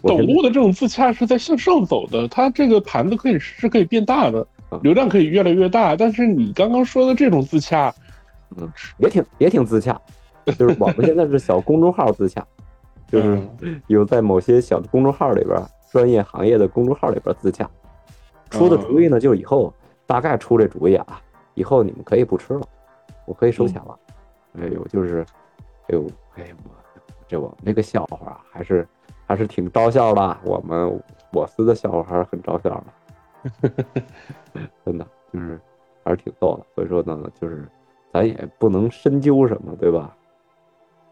[0.02, 4.46] 董路的这种自洽是在向上走的，它这个盘子可以是可以变大的，
[4.82, 5.94] 流量可以越来越大。
[5.94, 7.94] 但是你刚刚说的这种自洽，
[8.56, 8.68] 嗯，
[8.98, 10.00] 也挺也挺自洽，
[10.46, 12.44] 就是我们现在是小公众号自洽。
[13.10, 13.42] 就是
[13.88, 17.68] 有在某些小的公众号里边，专业行业的公众号里边自洽
[18.50, 19.72] 出的主意呢，就是以后
[20.06, 21.20] 大概出这主意啊，
[21.54, 22.62] 以后你们可以不吃了，
[23.26, 23.98] 我可以收钱了。
[24.58, 25.24] 哎呦，就是，
[25.88, 26.70] 哎呦，哎我
[27.28, 28.86] 这我那个笑话还是
[29.26, 30.38] 还是挺招笑的。
[30.44, 31.00] 我们
[31.32, 32.70] 我司的笑话还是很招笑
[33.62, 33.70] 的，
[34.84, 35.60] 真的就是
[36.04, 36.66] 还是挺逗的。
[36.74, 37.68] 所以说呢，就是
[38.12, 40.16] 咱也不能深究什么，对吧？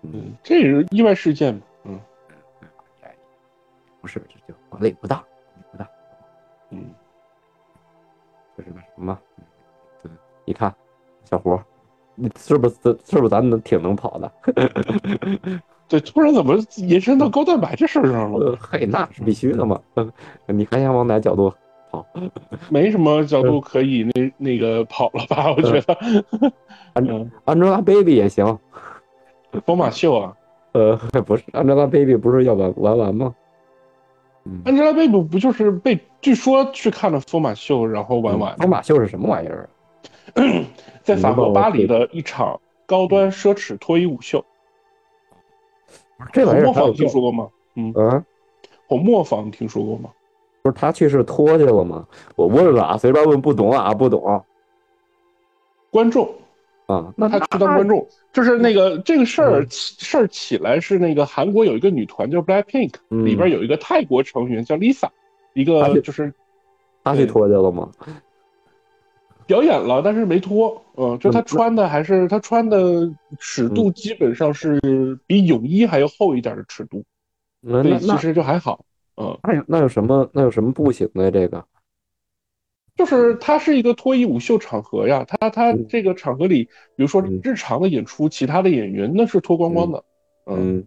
[0.03, 2.01] 嗯，这是意外事件嘛，嗯，
[4.01, 5.23] 不是，这就管理不当，
[5.73, 5.89] 不大，
[6.71, 6.95] 嗯，
[8.57, 9.19] 这是那什么？
[10.03, 10.11] 对，
[10.45, 10.75] 你看，
[11.25, 11.59] 小胡，
[12.15, 14.33] 你是不是是不是咱能挺能跑的？
[15.89, 18.57] 对，突然怎么延伸到高蛋白这事儿上了？
[18.61, 19.81] 嘿，那是必须的嘛。
[20.47, 21.53] 你还想往哪角度
[21.91, 22.07] 跑？
[22.69, 25.51] 没什么角度可以那那个跑了吧？
[25.51, 25.95] 我觉得
[27.47, 28.59] ，Angelababy 也行。
[29.65, 30.37] 疯马秀啊？
[30.73, 33.35] 呃， 不是，Angelababy 不是要玩玩完吗
[34.65, 38.57] ？Angelababy 不就是被据说去看了疯马秀，然后玩完？
[38.57, 39.69] 疯马秀是什么玩意儿？
[41.03, 44.45] 在法国巴黎的一场高端奢侈脱衣舞秀。
[46.33, 47.49] 这玩意儿磨坊听说过吗？
[47.75, 48.25] 嗯啊，
[48.87, 50.11] 红磨坊听说过吗？
[50.63, 52.07] 不是他去是脱去了吗？
[52.37, 54.45] 我问了啊，随便问，不懂啊，不懂。
[55.91, 56.29] 观众
[56.89, 65.07] 啊，那他去当观众，就是那个这个事儿事儿起来是那个韩国有一个女团叫 Black Pink，里边有一个泰国成员叫 Lisa，
[65.53, 66.33] 一个就是
[67.05, 67.91] 他去脱去了吗？
[69.47, 70.83] 表演了，但是没脱。
[70.97, 74.81] 嗯，就他穿的还是他穿的尺度基本上是
[75.27, 77.05] 比泳衣还要厚一点的尺度，
[77.61, 78.83] 那其实就还好。
[79.17, 81.63] 嗯，那有那有什么那有什么不行的这个？
[82.99, 86.65] 就是它是一个脱衣舞秀场合呀，它它这个场合里，
[86.97, 90.05] 比如说日常的演出，其他的演员那是脱光光的。
[90.47, 90.85] 嗯。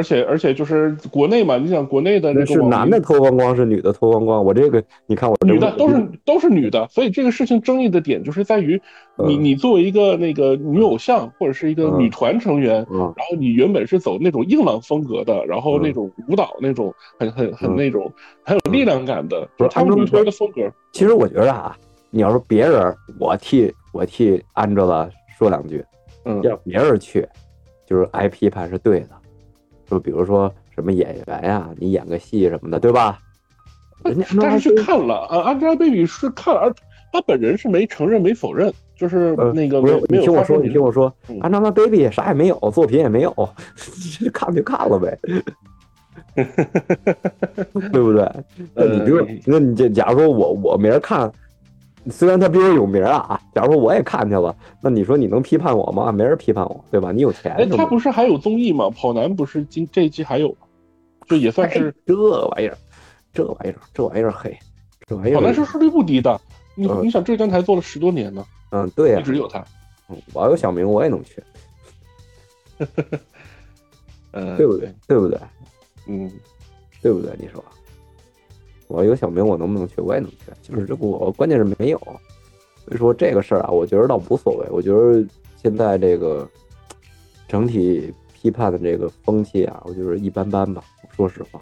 [0.00, 4.42] 而且而且就是国内嘛，你想国内的那个是男的脱光光，是女的脱光光。
[4.42, 8.80] 我这个你看我女的都是都是女的，所以这个事情争议的点就是在于
[9.18, 18.10] 你你作为一个那个女偶像或者是一个女团成员，然后你原本是走那种硬朗风格的，然后那种舞蹈那种很很很那种
[18.42, 20.62] 很有力量感的，就是他们女团的风格。
[20.92, 21.76] 其实我觉得啊，
[22.08, 25.84] 你要说别人，我替我替 Angela 说两句，
[26.24, 27.28] 嗯，要别人去，
[27.84, 29.19] 就是挨批判是对的。
[29.90, 33.18] 就比如说什么演员呀，你演个戏什么的，对吧？
[34.04, 36.72] 人家但是去看了啊，Angelababy 是看了，而
[37.12, 39.98] 她本人是没承认、没否认，就是那个没有。
[40.08, 43.34] 你听我说，你听我说，Angelababy 啥也没有，作品也没有，
[44.32, 45.18] 看就看了呗，
[47.92, 48.30] 对不对？
[48.74, 51.30] 那你比如，那你这假如说我我没人看。
[52.08, 56.10] 虽然他比我有名啊，假如说我也看去了，那你说你能批判我吗？
[56.10, 57.12] 没人批判我，对吧？
[57.12, 57.52] 你有钱。
[57.52, 58.88] 哎，他不是还有综艺吗？
[58.90, 60.66] 跑男不是今这一季还有吗？
[61.28, 62.14] 就也算是这
[62.48, 62.78] 玩意儿，
[63.34, 64.58] 这玩意儿，这玩意儿黑，
[65.06, 65.34] 这玩意儿。
[65.34, 66.40] 跑男收视率不低的，
[66.74, 68.44] 你你想浙江台做了十多年呢？
[68.70, 69.64] 嗯，对呀，一直有他。
[70.08, 71.42] 嗯，我有小明，我也能去。
[74.32, 74.94] 嗯，对不对？
[75.06, 75.38] 对不对？
[76.06, 76.30] 嗯，
[77.02, 77.32] 对不对？
[77.38, 77.62] 你说。
[78.90, 80.00] 我有小明，我能不能去？
[80.00, 80.36] 我也能去。
[80.62, 81.98] 就是这我关键是没有，
[82.84, 84.66] 所以说这个事儿啊，我觉得倒无所谓。
[84.70, 85.24] 我觉得
[85.56, 86.48] 现在这个
[87.48, 90.82] 整体批判的这个风气啊，我觉得一般般吧。
[91.16, 91.60] 说实话，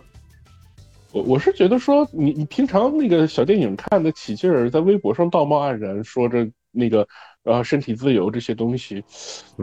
[1.12, 7.06] 我我是觉得说，你你平常那个小电影看的起劲儿，在微博上道貌岸然说着那个。
[7.48, 9.02] 然后身体自由这些东西，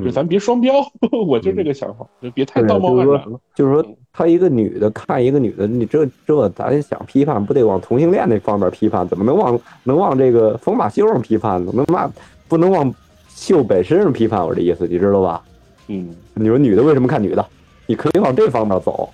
[0.03, 0.73] 就咱别双标，
[1.27, 3.39] 我就这个想法，就别太道貌岸然了。
[3.53, 9.07] 就是说，他一个女的看一个女的，你这这咱想批判，不得往同性恋那方面批判？
[9.07, 11.71] 怎么能往能往这个疯马秀上批判呢？
[11.75, 12.09] 能骂
[12.47, 12.91] 不能往
[13.29, 14.43] 秀本身上批判？
[14.43, 15.43] 我这意思，你知道吧？
[15.87, 17.45] 嗯，你说女的为什么看女的？
[17.85, 19.07] 你可以往这方面走。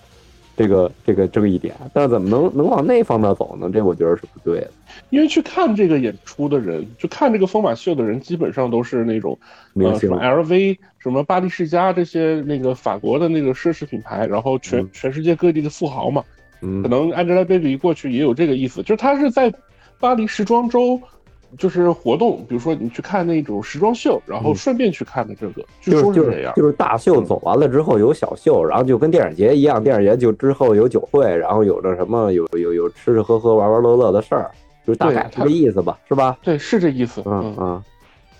[0.61, 3.69] 这个这个争议点，但是怎么能能往那方面走呢？
[3.73, 4.71] 这我觉得是不对的。
[5.09, 9.37] 因为去看这个演出的人，就看这个疯马秀的人，基本上都是那种
[9.75, 16.23] 呃什么 LV、什么巴黎世家这些那个法国的那个奢侈品牌，然后全全世界各地的富豪嘛。
[16.61, 19.53] 嗯，可能 Angelababy 过去也有这个意思，就是她是在
[19.99, 20.99] 巴黎时装周。
[21.57, 26.53] 就是活动，比如说你去看那种时装秀，然后顺便去看的这个，据说是这样。
[26.55, 34.49] 就是大秀走完了之后有小秀，然后就跟电影节一样，电影节就之后有酒会，然后有着什么有有有吃吃喝喝玩玩乐乐的事儿，
[34.87, 36.37] 就是大概这个意思吧，是吧？
[36.41, 37.21] 对，是这意思。
[37.25, 37.83] 嗯嗯，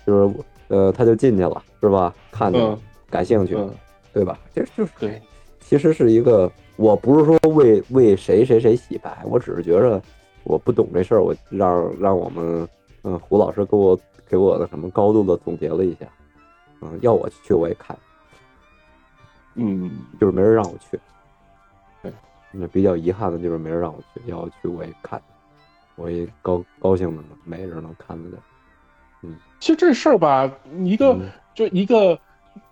[0.06, 0.34] 就是
[0.68, 2.14] 呃，他就进去了，是吧？
[2.30, 2.78] 看着
[3.10, 3.56] 感兴趣，
[4.12, 4.38] 对吧？
[4.54, 5.20] 这就是对，
[5.60, 10.00] 其实是一个，我不是说为为谁谁谁洗白，我只是觉着
[10.44, 12.66] 我不懂这事儿，我让让我们。
[13.04, 13.98] 嗯，胡老师给我
[14.28, 16.06] 给我的什么高度的总结了一下，
[16.80, 17.98] 嗯，要我去我也看，
[19.54, 19.90] 嗯，
[20.20, 20.98] 就是没人让我去，
[22.00, 22.12] 对，
[22.52, 25.20] 那比较遗憾的就是没人让我去，要我去我也看，
[25.96, 28.38] 我也高高兴的没人能看得见，
[29.22, 30.48] 嗯，其实这事儿吧，
[30.84, 31.18] 一个
[31.54, 32.16] 就一个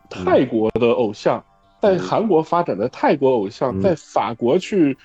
[0.09, 1.45] 泰国的偶像，
[1.81, 4.97] 在韩国发展的泰国偶像，在法国去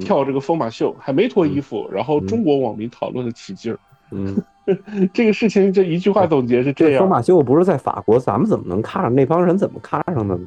[0.00, 3.78] 跳这个疯马秀，还没脱衣服，然后中国网民讨论的起劲儿。
[4.12, 4.36] 嗯，
[5.12, 7.00] 这个事情这一句话总结是这样。
[7.00, 9.14] 疯马秀不是在法国，咱们怎么能看上？
[9.14, 10.46] 那帮人怎么看上的呢？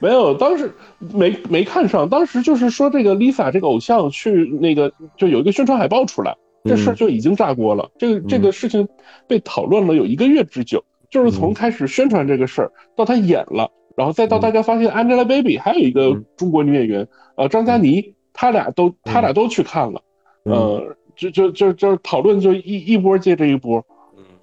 [0.00, 0.72] 没有，当时
[1.12, 7.90] 没没看上，当时就是说这个 Lisa 这个偶像去那个就有一个宣传海报出来，这事儿就已经炸锅了。
[7.98, 8.86] 这个这个事情
[9.26, 20.00] 被讨论了有一个月之久，就是从开始宣传这个事儿到他演了，然后再到大家发现 Angelababy 还有一个中国女演员呃张嘉倪，他俩都他俩都去看了，
[20.44, 23.84] 呃就就就就讨论就一一波接着一波，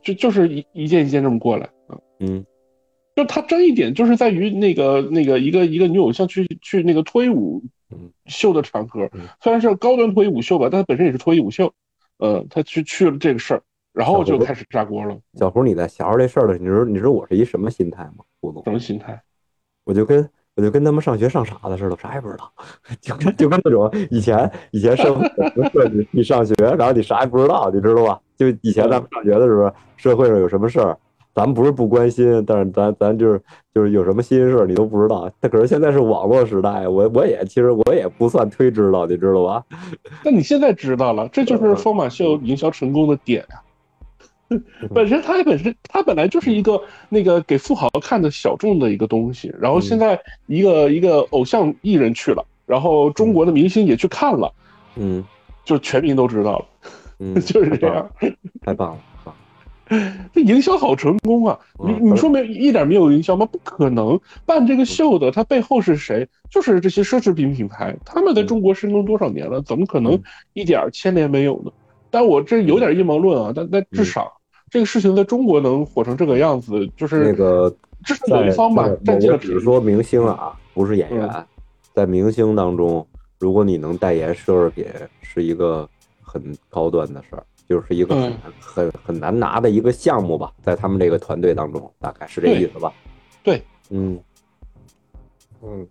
[0.04, 2.46] 就就是一一件一件这么过来啊嗯。
[3.16, 7.64] 就他争议点就是在于那个那个一个一个女偶像去去那个脱衣舞
[8.26, 9.10] 秀的场合，
[9.42, 11.74] 虽然是高端脱衣舞秀吧，但它本身也是脱衣舞秀，
[12.18, 13.64] 呃，他去去了这个事儿，
[13.94, 15.18] 然后就开始炸锅了。
[15.36, 18.26] 小胡，你在想着这事儿的，你说你知道我是一什么心态吗？
[18.42, 19.24] 胡总，什么心态？
[19.86, 22.52] 我就跟我就跟他们上学上傻子似的，啥也不知道，
[23.02, 25.22] 就跟就跟那种以前以前社会
[25.74, 28.20] 设计，你上学然后你啥也不知道，你知道吧？
[28.38, 30.98] 就以前咱们上学的时候，社会上有什么事儿。
[31.34, 33.42] 咱们不是不关心，但是咱咱就是
[33.74, 35.30] 就是有什么新事儿你都不知道。
[35.42, 39.62] 但可是现在是网络时代，我我也其实我也不算忒知道，你知道吧？
[40.24, 43.62] 那你现在知道了，这就是疯马秀营销成功的点呀。
[44.94, 54.54] 本身它本身它本来就是一个那个给富豪看的小众的一个东西，然后现在一个一个偶像艺人去了，然后中国的明星也去看了，
[54.96, 55.24] 嗯，
[55.64, 56.66] 就全民都知道了，
[57.20, 58.10] 嗯， 就是这样，
[58.62, 59.00] 太棒了。
[60.34, 61.60] 这营销好成功啊！
[61.86, 63.46] 你你说没一点没有营销吗？
[63.46, 66.28] 不可能，办这个秀的他背后是谁？
[66.50, 70.20] 就是这些奢侈品品牌，他们在中国深耕多少年了，怎么可能
[70.54, 71.72] 一点牵连没有呢？
[72.16, 74.32] 但我这有点阴谋论啊，但但至少
[74.70, 77.70] 这个事情在中国能火成这个样子，就是那个
[78.06, 79.38] 至少有一方吧占据了。
[79.38, 81.46] 只是说明星啊，不是演员，
[81.94, 83.06] 在明星当中，
[83.38, 84.86] 如果你能代言奢侈品，
[85.22, 85.86] 是一个
[86.22, 87.44] 很高端的事儿。
[87.68, 92.94] 就是一个很很很难拿的一个项目吧，在他们这个团队当中，大概是这意思吧？
[93.44, 93.60] 对，
[93.90, 94.20] 嗯，
[95.64, 95.88] 嗯，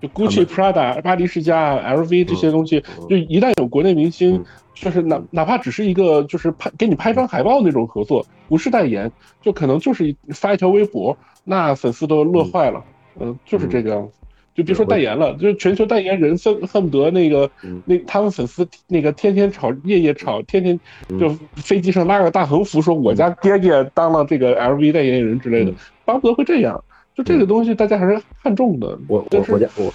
[0.00, 4.44] 就 Gucci、Prada、巴黎世家、LV 这些东西，就一旦有国内明星，
[4.74, 9.10] 就是哪哪怕只是一个就是拍给你拍张海报那种合作，不是代言，
[9.42, 12.84] 就可能就是发一条微博，那粉丝都乐坏了。
[13.20, 14.12] 嗯，就是这个样子。
[14.54, 17.48] 就别说代言了，就是全球代言人恨恨不得那个
[17.84, 20.78] 那他们粉丝那个天天吵夜夜吵，天天
[21.18, 25.72] 就飞机上拉个大横幅说我家爹爹当了这个 LV 代言人之类的，
[26.04, 26.82] 巴不得会这样。
[27.18, 28.96] 就这个东西大家还是看重的。
[29.08, 29.92] 我我我家我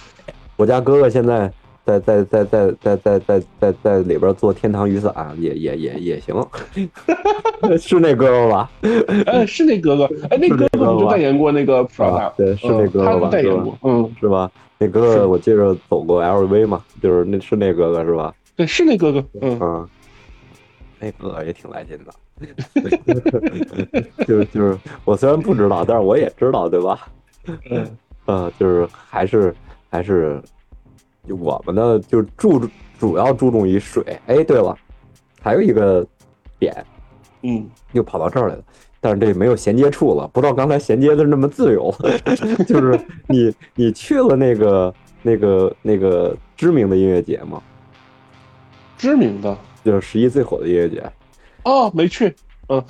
[0.56, 1.50] 我家哥哥现在
[1.86, 6.34] 在在在在在在在在在里边做天堂雨伞，也也也也行，
[7.80, 8.70] 是那哥哥吧？
[9.24, 12.30] 哎，是那哥哥，哎，那哥哥不就代言过那个 Prada？
[12.36, 13.30] 对，是那哥哥吧？
[13.30, 14.50] 代言过，嗯，是吧？
[14.76, 18.34] 那哥哥我记着走过 LV 嘛，就是那是那哥哥是吧？
[18.54, 19.88] 对，是那哥哥，嗯，
[20.98, 22.12] 那哥哥也挺来劲的，
[24.26, 27.08] 就是就是我虽然不知道，但是我也知道，对吧？
[27.70, 29.54] 嗯，呃，就是还是
[29.90, 30.40] 还是
[31.28, 32.68] 我们呢，就注
[32.98, 34.02] 主要注重于水。
[34.26, 34.76] 哎，对了，
[35.42, 36.06] 还有一个
[36.58, 36.84] 点，
[37.42, 38.64] 嗯，又跑到这儿来了。
[39.00, 41.94] 但是这没有衔接处了，不知道刚才衔接的那么自由，
[42.66, 47.62] 就是你你去了那个那个那个知名的音乐节吗？
[48.96, 49.54] 知名的
[49.84, 51.02] 就是十一最火的音乐节。
[51.64, 52.34] 哦，没去，
[52.68, 52.82] 嗯，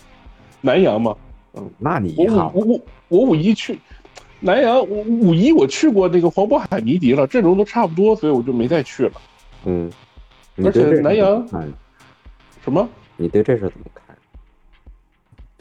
[0.60, 1.16] 南阳嘛，
[1.54, 3.78] 嗯，那你我我我我五一去
[4.40, 9.12] 南阳，我五一我去过那个黄渤海迷笛了，阵容都差不多，所以我就没再去了。
[9.64, 9.90] 嗯，
[10.64, 11.46] 而且南阳，
[12.62, 12.88] 什么？
[13.16, 14.01] 你对这事怎么看？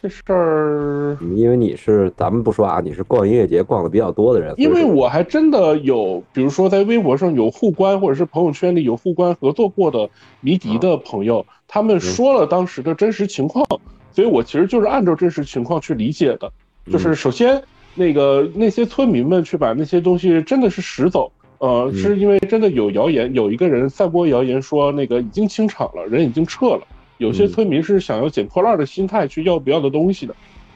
[0.02, 4.52] 这事儿，因为你是咱们不说啊，你是逛音乐节逛的比较多的人。
[4.58, 13.64] 因为我还真的有，比如说在微博上有互关，或者是朋友圈里有互关合作过的迷笛的朋友，他们说了当时的真实情况，
[14.12, 16.52] 所以我其实就是按照真实情况去理解的。
[16.92, 17.62] 就是首先，
[17.94, 26.82] 那个那些村民们去把那些东西真的是拾走，呃，是因为真的有谣言，有一个人散播谣言说那个已经清场了，人已经撤了。
[27.22, 30.34] 有些村民是想要捡破烂的心态去要不要的东西的，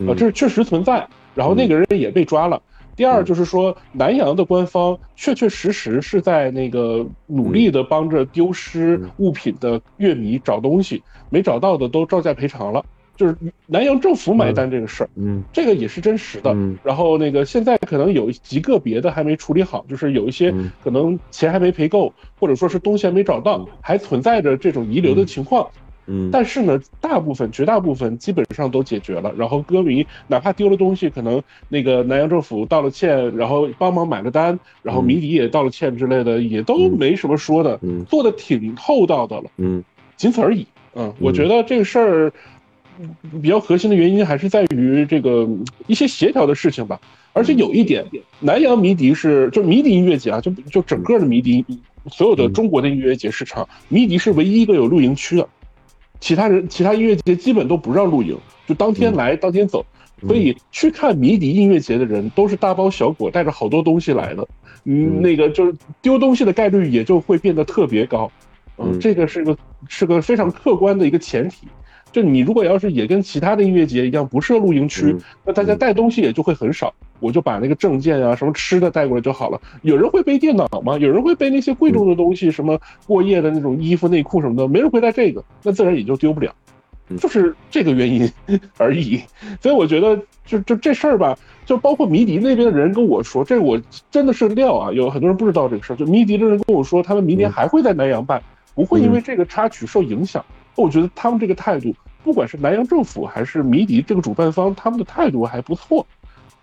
[0.08, 1.06] 啊，这是确实存在。
[1.34, 2.62] 然后那个人也被抓了。
[2.96, 12.86] 第二就是说，南阳的官方确确实实是在那个努力的帮着丢失物品的乐迷找东西，没找到的都照价赔偿了，
[13.18, 13.36] 就是
[13.66, 16.56] 南阳政府买单这个事儿，嗯，这个也是真实的。
[16.84, 25.68] 然后那个现在可能有极个别的还没处理好，就是有一些可能钱还没赔够，或者说是东西还没找到，还存在着这种遗留的情况。
[25.76, 25.82] 嗯，
[26.32, 29.34] 但是呢，大部分绝大部分基本上都解决了。
[29.38, 39.43] 然后歌迷哪怕丢了东西，可能那个南洋政府道了歉，然后帮忙买了单，然后迷笛也道了歉之类的，也都没什么说的，做的挺厚道的了。
[39.58, 39.84] 嗯，
[40.16, 40.66] 仅此而已。
[40.93, 42.32] 嗯，我觉得这个事儿
[43.41, 45.47] 比较核心的原因还是在于这个
[45.88, 46.99] 一些协调的事情吧。
[47.34, 48.06] 而且有一点，
[48.39, 51.66] 南洋迷笛是就迷笛音乐节啊，就就整个的迷笛，
[52.08, 55.45] 所有的中国的音乐节市场，迷笛是唯一一个有露营区的，
[56.26, 59.86] 其他人其他音乐节基本都不让露营，就当天来当天走。
[60.28, 64.47] 所以去看迷笛音乐节的人都是大包小裹，带着好多东西来的，
[64.86, 68.32] 嗯，那个就是丢东西的概率也就会变得特别高。
[68.80, 69.55] 嗯，这个是个
[69.88, 71.67] 是个非常客观的一个前提。
[72.11, 75.15] 就你如果要是也跟其他的音乐节一样不设露营区，
[75.45, 76.91] 那大家带东西也就会很少。
[77.20, 79.59] 我就把那个证件啊、什么吃的带过来就好了。
[79.82, 80.97] 有人会背电脑吗？
[80.97, 86.53] 有人会背那些贵重的东西，什么过夜的那种衣服、内裤什么的，没人会带这个，那自然也就丢不了。
[87.20, 88.28] 就是这个原因
[88.78, 89.22] 而已。
[89.61, 94.91] 所以我觉得，就就这事儿吧，就包括迷笛那边的人跟我说，这我真的是料啊。
[94.91, 98.41] 有很多人不知道这个事儿，就迷笛的人跟我说，他们明年还会在南阳办，
[98.74, 100.43] 不会因为这个插曲受影响。
[100.76, 101.93] 我觉得他们这个态度。
[102.24, 106.03] 不管是南洋政府还是迷笛这个主办方，他们的态度还不错。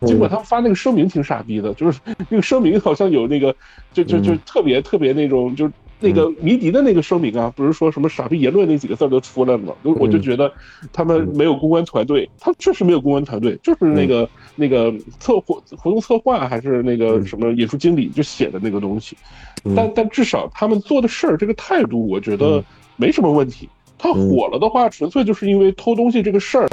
[0.07, 3.55] 尽管他们发那个声明挺傻逼的，就是那个声明好像有那个，
[3.93, 9.73] 就就就特别特别那种，就那个迷笛的那个声明啊，不是说什么傻逼言论那几个字都出来了吗？
[9.85, 10.53] 我就觉得
[10.93, 19.17] 他们没有公关团队，他确实没有公关团队，就是那个那个策活活动策划还是那个什么演出经理就写的那个东西。
[19.77, 22.63] 但但至少他们做的事儿这个态度，我觉得
[22.97, 23.69] 没什么问题。
[23.97, 26.69] 他火了的话，纯粹就是因为偷东西这个事儿，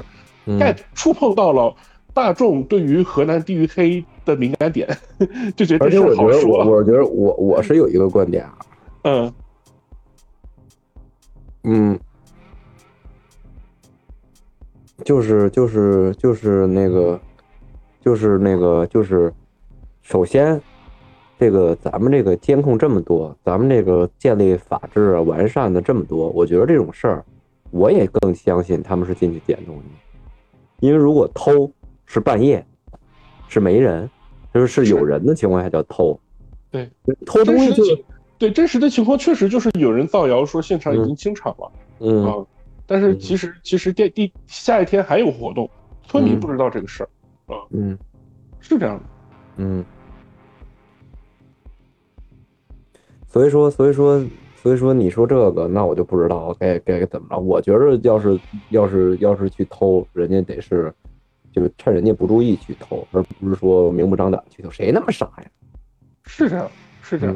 [0.58, 1.72] 盖触碰到了
[2.14, 4.88] 大众对于河南地域黑的敏感点，
[5.56, 6.66] 就觉得这事好说。
[6.66, 8.58] 我觉得我我是有一个观点啊，
[9.04, 9.34] 嗯
[11.64, 12.00] 嗯，
[15.04, 17.20] 就是就是就是那个，
[18.02, 19.34] 就是那个就是，
[20.02, 20.62] 首先。
[21.42, 27.24] 这个咱们这个监控这么多，咱们这个建立法制啊完善的这么多，我觉得这种事儿，
[27.72, 29.84] 我也更相信他们是进去捡东西。
[30.82, 31.72] 因为如果偷
[32.10, 32.66] 是半夜，
[33.48, 34.10] 是没人，
[34.52, 36.20] 就是是有人的情况下叫偷。
[36.72, 36.90] 对，
[37.24, 37.84] 偷东西就
[38.40, 42.46] 对真实的情况确实就是有人造谣说现场已经清场了，嗯啊，
[42.88, 45.70] 但是其实其实第第下一天还有活动，
[46.04, 47.10] 村民不知道这个事儿
[47.54, 47.96] 啊，嗯，
[48.60, 49.04] 是这样的，
[49.58, 49.86] 嗯。
[53.28, 54.20] 所以说，所以说，
[54.56, 57.40] 所以说，你说这个，那我就不知道该该怎么了。
[57.40, 58.40] 我觉着，要是
[58.70, 60.92] 要是要是去偷，人家得是，
[61.54, 64.70] 就是趁人家不注意去偷，而不是说明目张胆去偷。
[64.70, 65.46] 谁那么傻呀？
[66.26, 66.72] 是这样，
[67.02, 67.36] 是这样。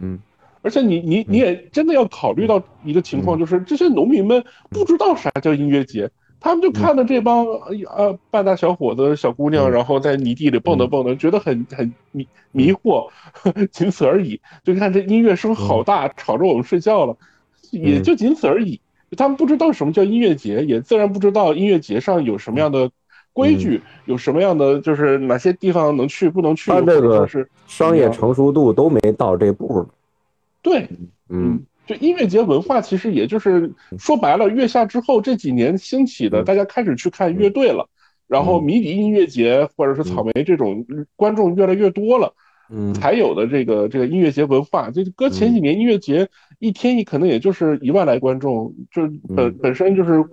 [0.00, 0.18] 嗯，
[0.62, 6.10] 而且你你你也真的要考虑到一个情况，就是这些农民们不知道啥叫音乐节。
[6.44, 13.08] 他们就看到这帮呃半大小伙子、小姑娘，然后在泥地里蹦跶蹦跶，觉得很很迷迷惑，
[13.70, 14.40] 仅此而已。
[14.64, 17.16] 就看这音乐声好大，吵着我们睡觉了，
[17.70, 18.80] 也就仅此而已。
[19.16, 22.90] 他们不知道什么叫音乐节，也自然不知道音乐节上有什么样的
[23.32, 26.70] 规矩，有什么样的就是哪些地方能去不能去。
[26.70, 29.86] 他这个是商业成熟度都没到这步。
[30.62, 30.88] 对，
[31.28, 31.62] 嗯。
[31.84, 33.68] 就音乐节文化，其实也就是
[33.98, 37.88] 说白了，月下之后这几年兴起的，大家开始去看乐队了，
[38.28, 42.32] 然后迷笛音乐节或者是草莓这种观众越来越多了，
[42.74, 44.90] 嗯，才有的这个这个音乐节文化。
[44.90, 49.02] 就搁前几年音乐节一天一可能也就是一万来观众，就
[49.36, 50.24] 本本身就是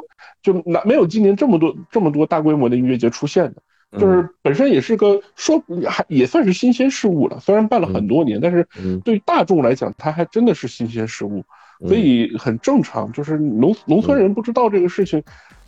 [0.41, 3.61] 就哪没有今年这么多这么多大规模的音乐节出现的。
[3.99, 8.67] 就是本身也是个说还也算是新鲜事物了，虽然办了很多年，但是
[9.03, 11.43] 对大众来讲，它还真的是新鲜事物，
[11.87, 13.11] 所以很正常。
[13.11, 15.23] 就是农农村人不知道这个事情，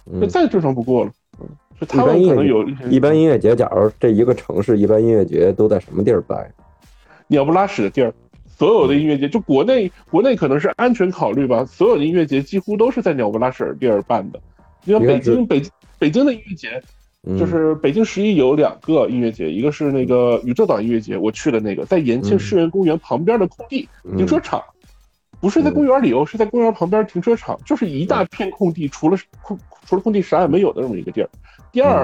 [0.05, 1.11] 那再正常不过了。
[1.79, 6.47] 就他们可能有一般音乐节，假如这一个城市一般音乐节都在什么地儿办？
[7.31, 8.13] 鸟不拉屎的地儿，
[8.45, 14.39] 所有的音乐节，就国内国内可能是安全考虑吧，所有的音乐节几乎都是在鸟不拉屎的地儿办的。
[14.83, 15.61] 你像北京北
[15.97, 16.81] 北京的音乐节。
[17.37, 24.59] 就是北京十一有两个音乐节，一个是那个宇宙岛音乐节，我去的那个，在延庆世园公园旁边的空地停车场，
[25.39, 29.55] 不是在公园里哦，是在公园旁边停车场，就是一大片空地，除了空
[29.85, 31.29] 除了空地啥也没有的这么一个地儿。
[31.71, 32.03] 第二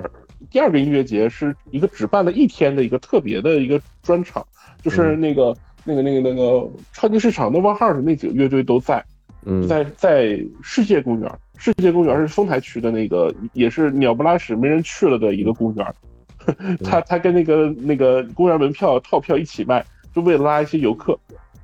[0.51, 4.45] 第二个音乐节是一个只办了一天的一个特别的一个专场，
[4.82, 9.03] 就是那个那个那个那个超级市场 Nova House 那几个乐队都在。
[9.49, 15.93] 嗯在在世界公园，世界公园是丰台区的那个，也是鸟不拉屎没人去了的一个公园。
[16.84, 21.17] 他他跟那个那个公园门票套票一起卖，就为了拉一些游客。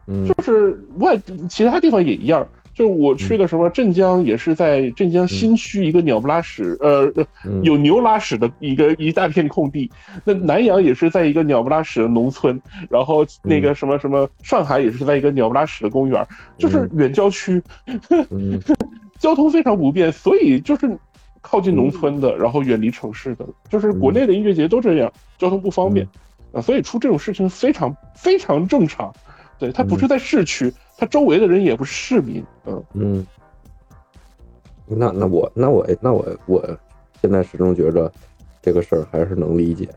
[0.06, 1.18] 就是外
[1.50, 7.14] 其他地方也一样，就我去的什么镇江，也是在镇江新区一个鸟不拉屎，呃，
[7.62, 9.92] 有牛拉屎的一个一大片空地。
[10.24, 12.60] 那南阳也是在一个鸟不拉屎的农村，
[12.90, 16.26] 然后那个什么什么上海也是在一个鸟不拉屎的公园，
[16.58, 17.62] 就是远郊区，
[19.20, 20.98] 交通非常不便，所以就是
[21.42, 26.08] 靠近农村的，然后远离城市的，就是国内的音乐节都这样，交通不方便
[26.52, 29.14] 啊，所以出这种事情非常非常正常。
[29.60, 30.74] 对，它不是在市区。
[31.04, 33.28] 他周围的人也不是市民，嗯嗯，
[34.88, 36.66] 那那我那我那我我
[37.22, 38.10] 现在始终觉着
[38.62, 39.96] 这个事儿还是能理解的。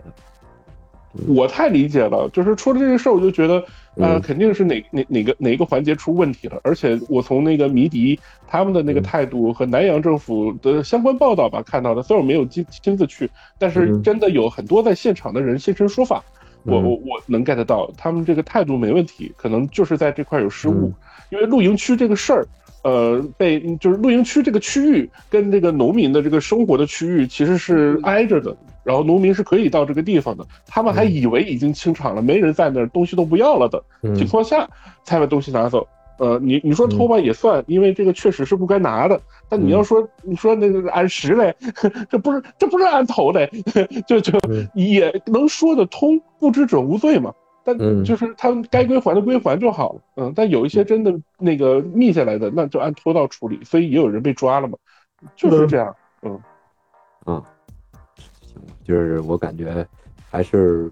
[1.28, 3.64] 我太理解了，就是出了这个事儿，我就觉得
[4.04, 6.61] 啊，肯定是哪哪哪个哪个环节出问题了。
[6.64, 13.30] 而且我从那个迷笛他们的那个态度和南洋政府的相关报道吧看到的，虽然我没有亲亲自去，
[13.61, 16.24] 但是真的有很多在现场的人现身说法。
[16.66, 20.92] 我我我能 get 到他们这个态度没问题，可能就是在这块有失误，
[21.30, 22.46] 因为露营区这个事儿，
[22.82, 33.82] 呃，被就是露营区这个区域跟这个农民的这个生活的区域其实是挨着的，然后农民是可以到这个地方的，他们还以为已经清场了，没人在那儿，东西都不要了的
[34.16, 34.68] 情况下，
[35.04, 35.86] 才把东西拿走。
[36.18, 39.20] 呃，你你说偷吧也算，因为这个确实是不该拿的。
[39.48, 41.54] 但你要说你说那个按时嘞，
[42.08, 43.50] 这不是这不是按头嘞，
[44.08, 44.38] 就就
[44.74, 47.32] 也能说得通，不知者无罪嘛。
[47.62, 50.00] 但就是他们该归还的归还就好了。
[50.16, 53.58] 嗯，但有一些真的那个密下来的，那就按偷盗处理。
[53.64, 54.78] 所以也有人被抓了嘛，
[55.34, 55.94] 就是这样。
[56.22, 56.40] 嗯，
[57.26, 57.42] 嗯，
[58.40, 59.84] 行，就是我感觉
[60.30, 60.90] 还是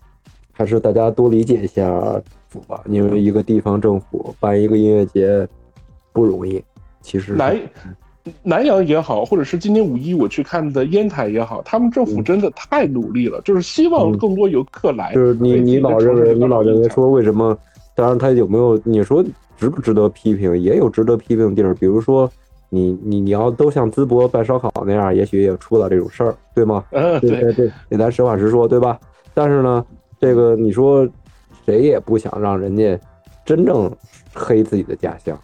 [0.52, 2.20] 还是大家多理解一下。
[2.60, 5.46] 吧，因为一个地方政府办一个音乐节
[6.12, 6.62] 不容易。
[7.00, 7.60] 其实南
[8.42, 15.12] 南阳也好，或者是今年五一我去看的烟台也好，他们政府真的太努力了，就是希望更多游客来。
[15.12, 17.54] 就是你你老认为你老认为说为什么？
[17.94, 18.80] 当然他有没有？
[18.84, 19.22] 你说
[19.58, 20.58] 值不值得批评？
[20.58, 22.30] 也有值得批评的地儿，比如说
[22.70, 26.82] 你你你要都像淄博办烧烤那样，也许也出了这种事儿，对吗？
[26.92, 28.98] 嗯，对对对，得咱实话实说，对吧？
[29.34, 29.84] 但是呢，
[30.18, 31.06] 这个你说。
[31.64, 32.98] 谁也不想让人家
[33.44, 33.90] 真正
[34.34, 35.38] 黑自己的家乡，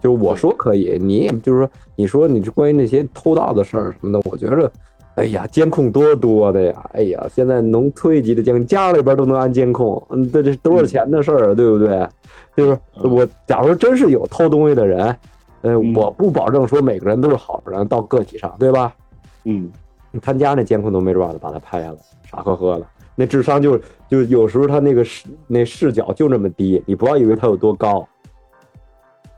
[0.00, 4.70] 就是我说可以，你也就是说，你说你关于那些偷盗的事儿什么的，我觉着，
[5.14, 12.08] 哎呀，监控多多的呀，哎呀，现在能推级的监家里边都能安监控，嗯，这这多少钱的事儿，对不对？
[12.56, 15.16] 就是我，假如真是有偷东西的人，
[15.62, 18.94] 呃，我不保证说每个人都是好人，到个体上，对吧？
[19.44, 19.70] 嗯，
[20.20, 21.96] 他家那监控都没准把他拍下来，
[22.30, 22.86] 傻呵呵的。
[23.14, 28.06] 那智商就就有时候他那个视那视角就那么低，你不要以为他有多高，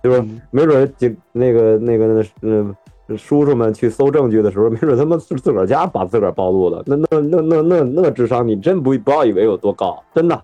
[0.03, 2.07] 就是没准警那个那个
[2.41, 2.75] 那
[3.07, 6.83] 那叔叔们去搜证据的时候，没准他们自自个儿家把自个儿暴露了。
[6.87, 10.43] 那那那那那那智商，你真不不要以为有多高，真的，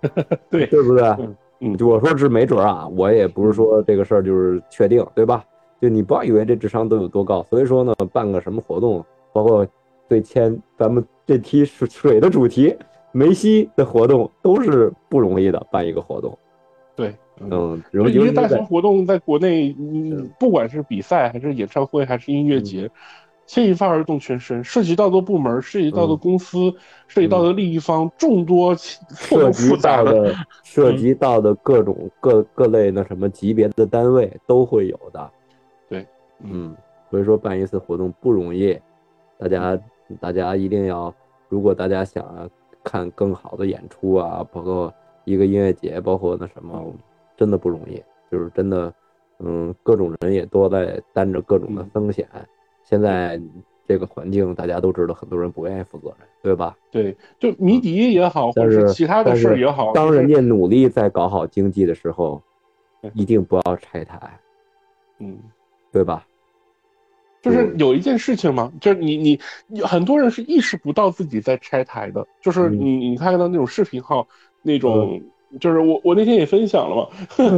[0.48, 1.14] 对对不对？
[1.60, 5.44] 嗯，就我说是没准啊，我也不是说这个事儿就是确定，对吧？
[5.78, 7.42] 就你不要以为这智商都有多高。
[7.50, 9.66] 所以说呢，办个什么活动，包括
[10.10, 11.02] 对签咱们。
[11.26, 12.76] 这期水水的主题，
[13.12, 16.36] 梅西的活动都是不容易的，办一个活动。
[16.96, 22.90] 对，嗯，因为大型活动在国内，嗯，不管是比赛还是演唱会还是音乐节，
[23.46, 26.74] 牵一发而动全身，涉及到的部门、涉及到的公司、
[27.06, 30.34] 涉及到的利益方众多，涉及到的
[30.64, 35.30] 涉及到的各种各各类那什么级别的单位都会有的。
[35.88, 36.04] 对，
[36.42, 36.74] 嗯，
[37.08, 38.76] 所以说办一次活动不容易，
[39.38, 39.78] 大家
[40.20, 41.14] 大家一定要。
[41.48, 42.48] 如果大家想
[42.84, 44.94] 看更好的演出啊，包括
[45.24, 46.94] 一个音乐节，包括那什么，
[47.36, 48.00] 真的不容易，
[48.30, 48.94] 就是真的，
[49.40, 52.28] 嗯，各种人也都在担着各种的风险。
[52.84, 53.40] 现在
[53.84, 56.76] 这个环境大家都知道，很多人不愿意负责任，对吧？
[56.88, 62.40] 对，就迷笛也好，或者是其他的事也好，当人家努力在搞好经济的时候，
[63.12, 64.38] 一定不要拆台，
[65.18, 65.36] 嗯，
[65.90, 66.24] 对吧？
[67.42, 74.26] 就是有一件事情嘛，就是你你你很多人是意识不到自己在拆台的，就是你你看到那种视频号，
[74.62, 75.20] 那种
[75.60, 77.08] 就是我我那天也分享了嘛，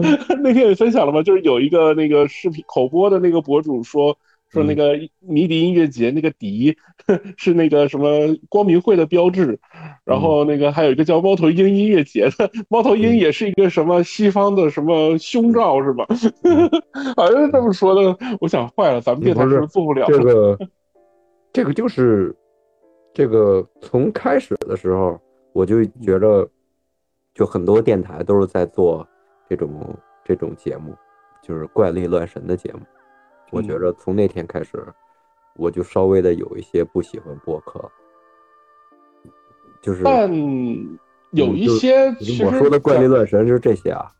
[0.42, 4.16] 那天也分享了嘛，就是有一个那个视频口播的那个博主说。
[4.52, 6.76] 说那个迷笛音乐节那个笛
[7.38, 9.58] 是那个什么光明会的标志，
[10.04, 16.06] 然后那个还有一个叫猫头鹰音乐节的，猫头鹰也是一个什么西方的什么胸罩是吧？
[17.16, 18.16] 好像是这么说的。
[18.40, 20.06] 我想坏了，咱们电台是不是做不了？
[20.06, 20.58] 这个，
[21.52, 22.36] 这个就是
[23.14, 25.18] 这个从开始的时候
[25.54, 26.46] 我就觉着，
[27.34, 29.06] 就很多电台都是在做
[29.48, 30.94] 这种这种节目，
[31.42, 32.80] 就是怪力乱神的节目。
[33.52, 34.84] 我觉着从那天开始，
[35.56, 37.80] 我就稍微的有一些不喜欢播客，
[39.82, 40.28] 就是但
[41.32, 42.08] 有一些，
[42.44, 44.10] 我说的怪力乱神就是这些啊，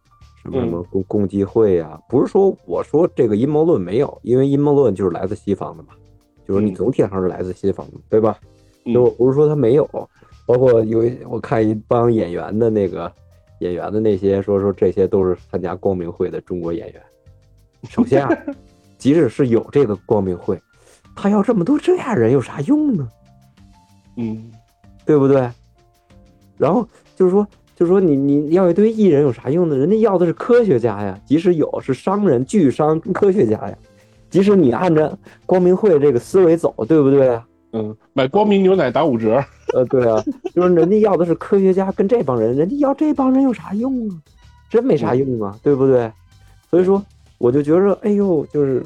[0.43, 5.95] 什么什么共共济会呀，不是说我说这个阴谋论没有，因为阴谋论就是来自西方的嘛，
[6.47, 8.39] 就是你总体上是来自西方的，对吧？
[8.93, 9.89] 就不是说他没有，
[10.45, 13.11] 包括有我看一帮演员的那个
[13.61, 17.03] 演员的那些说说这些都是参加光明会的中国演员。
[17.89, 18.37] 首先啊，
[19.03, 20.57] 即使是有这个光明会，
[21.17, 23.09] 他要这么多这样人有啥用呢？
[24.17, 24.49] 嗯，
[25.05, 25.51] 对不对？
[26.57, 27.45] 然后就是说。
[27.75, 29.77] 就是说，你你要一堆艺人有啥用呢？
[29.77, 33.77] 人家要的是科学家呀，即使有是商人、巨商、科学家呀。
[34.31, 37.41] 即使你按照光明会这个思维走，对不对
[37.73, 39.43] 嗯，买光明牛奶打五折。
[39.75, 40.23] 呃，对啊，
[40.55, 44.15] 就是人家要的是科学家跟这帮人，人家要这帮人有啥用啊？
[44.71, 46.13] 真没啥用啊，对不对？
[46.71, 47.05] 所以说，
[47.43, 48.81] 我就觉着，哎呦，就是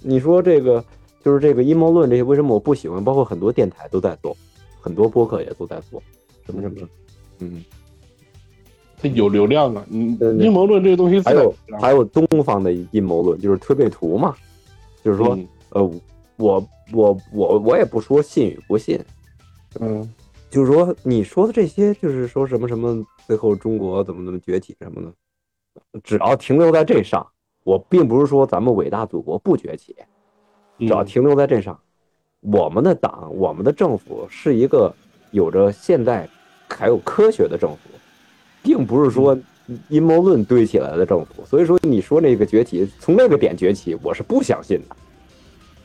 [0.00, 0.82] 你说这个，
[1.22, 3.04] 就是这个阴谋论这些，为什么我不喜欢？
[3.04, 4.34] 包括很多电台都在做，
[4.80, 6.02] 很多播客也都在做，
[6.46, 6.88] 什么什么，
[7.40, 7.62] 嗯。
[9.00, 9.86] 它有流量啊！
[9.90, 14.34] 嗯，阴谋论这个东西还有还有东方的阴谋论，就是推背图嘛，
[15.04, 15.38] 就是说，
[15.68, 15.84] 呃，
[16.36, 18.98] 我我我我也不说信与不信，
[19.78, 20.12] 嗯，
[20.50, 25.12] 就是说你说的这些，就是说什么什么最后中国怎么怎么崛起什么的，
[26.02, 27.24] 只要停留在这上，
[27.68, 29.94] 我并不是说咱们伟大祖国不崛起，
[30.78, 31.78] 只要停留在这上，
[32.40, 34.90] 我们的党我们的政府是一个
[35.32, 36.26] 有着现代
[36.66, 37.78] 还有科学的政府。
[38.60, 39.38] 并不是说
[39.88, 44.96] 阴谋论堆起来的政府，所以说你说那个崛起从那个点崛起，我是不相信的，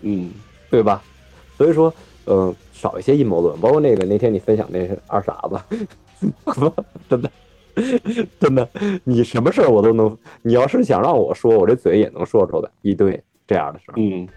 [0.01, 0.31] 嗯，
[0.71, 1.01] 对吧？
[1.55, 1.93] 所以说，
[2.25, 6.31] 嗯，少一些阴谋论，包括那个那天你分享那二傻子，
[7.07, 7.31] 真的，
[8.39, 8.67] 真的，
[9.03, 14.27] 你什么事儿我都能，你要是想让我说，我这嘴也能说出来一堆这样的事儿，嗯，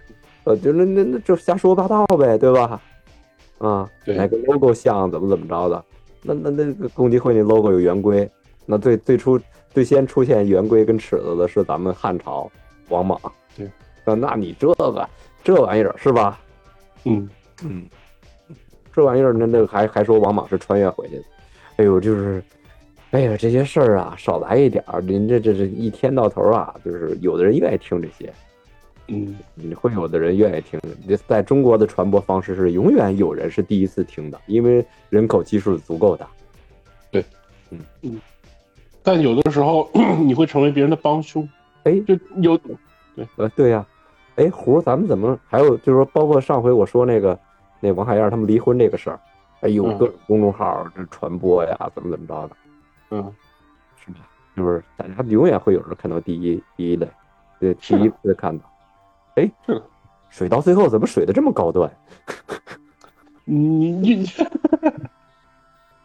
[0.44, 2.80] 呃，就那那那就瞎说八道呗，对吧？
[3.58, 5.84] 啊，哪个 logo 像怎么怎么着的？
[6.22, 8.28] 那那那个共济会那 logo 有圆规。
[8.64, 12.50] 那最最初最先出现圆规跟尺子的是咱们汉朝
[12.88, 13.20] 王莽，
[13.56, 13.70] 对，
[14.04, 15.08] 那那你这个
[15.44, 16.40] 这玩意儿是吧？
[17.04, 17.28] 嗯
[17.62, 17.86] 嗯，
[18.92, 21.24] 这玩意儿那那还还说王莽是穿越回去的，
[21.76, 22.42] 哎呦，就是，
[23.16, 28.30] 哎呀这些事儿啊少来一点儿，您这这这一天到头啊，就是有的人愿意听这些，
[29.08, 30.78] 嗯，你会有的人愿意听，
[31.26, 36.28] 在中国的传播方式是永远有人是第一次听的，因为人口基数足够大，
[37.10, 37.24] 对，
[37.70, 37.78] 嗯。
[38.02, 38.20] 嗯。
[39.02, 39.88] 但有的时候
[40.22, 41.48] 你会成为别人的帮凶，
[41.84, 43.86] 哎，就有，对，呃，对呀，
[44.34, 47.38] 哎，胡，咱们怎么还有就是说，包括上回我说那个
[47.80, 49.18] 那王海燕他们离婚这个事儿，
[49.62, 52.56] 哎有，各种公众号这传播呀，怎么怎么着的，
[53.10, 53.32] 嗯，
[53.96, 54.18] 是吧？
[54.54, 54.82] 是不是？
[54.96, 57.08] 大家永远会有人看到第一第一类，
[57.60, 58.64] 对，第一次看到，
[59.36, 59.50] 哎，
[60.30, 61.90] 水到最后怎么水的这么高端？
[63.46, 64.26] 嗯你。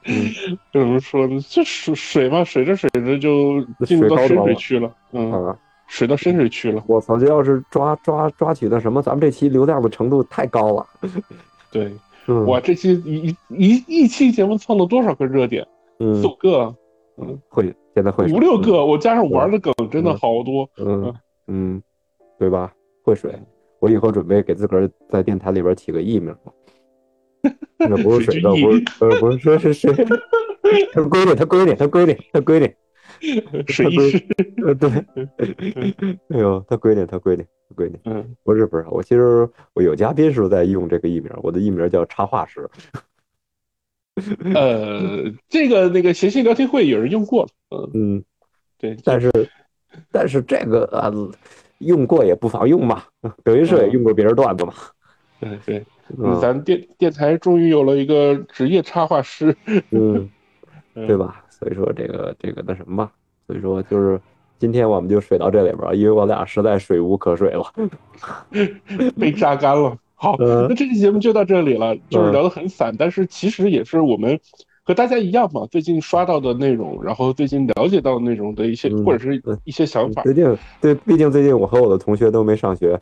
[0.05, 1.39] 嗯， 怎么说呢？
[1.47, 4.91] 这水水嘛，水着水着就进入到深水区了。
[5.11, 5.55] 嗯，
[5.87, 6.83] 水到深水区了。
[6.87, 7.17] 我操！
[7.17, 10.87] 这要是抓抓抓取的什么，咱们这期流量的程度太高了。
[11.69, 11.93] 对，
[12.47, 15.67] 哇，这期一一一期节目蹭了多少个热点？
[15.99, 16.75] 四五个。
[17.21, 20.69] 嗯，会现在会五六个，我加上玩的梗，真的好多。
[20.77, 21.13] 嗯
[21.47, 21.81] 嗯，
[22.37, 22.73] 对吧？
[23.03, 23.33] 会水，
[23.79, 26.35] 我以后准备给自个儿在电台里边起个艺名。
[27.77, 29.91] 那不是水 的，不是呃，不是说是谁？
[30.93, 34.23] 他闺女，他闺女，他闺女，他闺女，水师。
[34.65, 34.89] 呃，对。
[36.29, 37.99] 哎呦，他闺女，他闺女，他闺女。
[38.05, 42.69] 嗯，不是不是，我其实我有嘉宾时候在用这个艺名，我的艺名叫插画师。
[44.53, 47.89] 呃，这个那个谐星聊天会有人用过了。
[47.93, 48.23] 嗯，
[48.77, 49.31] 对，但是
[50.11, 51.11] 但是这个啊，
[51.79, 53.03] 用过也不妨用嘛。
[53.43, 54.73] 德云社也用过别人段子嘛。
[55.39, 55.85] 对对。
[56.41, 59.55] 咱电电台终于有了一个职业插画师，
[59.91, 60.29] 嗯，
[60.93, 61.43] 对吧？
[61.49, 63.11] 所以说这个这个那什么吧，
[63.47, 64.19] 所以说就是
[64.59, 67.63] 今天我们就水到这里边，因为我俩实在水无可水了，
[69.17, 69.97] 被榨干了。
[70.21, 74.39] 好，那这期节目就到这里了，就是聊得很散，但是其实也是我们
[74.83, 80.21] 和大家一样嘛，最近刷到的内容，然后最近了解到内容的一些或者是一些想法。
[80.21, 80.45] 最近
[80.79, 82.99] 对，毕竟最近我和我的同学都没上学，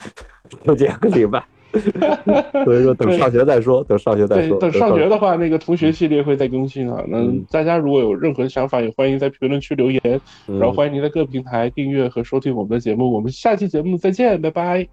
[0.64, 1.44] 就这个 礼拜。
[2.64, 3.84] 所以说，等上学再说。
[3.84, 4.58] 等上学再说。
[4.58, 7.04] 等上学的话，那个同学系列会再更新啊。
[7.10, 7.20] 那
[7.52, 10.02] 大家如果有任何想法，也欢迎在评论区留言。
[10.48, 13.14] 然后欢迎您在各平台订阅和收听我们的节目。
[13.14, 14.88] 我们下期节目再见，拜拜。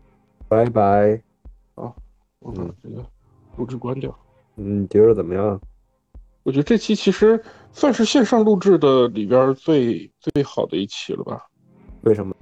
[0.48, 1.25] 拜拜。
[2.46, 3.04] 好，嗯，这个
[3.56, 4.16] 录制关掉。
[4.56, 5.60] 嗯，觉得怎么样？
[6.42, 7.42] 我觉得这期其实
[7.72, 11.44] 算是线上录制的里边最最好的一期了吧？
[12.02, 12.34] 为什么？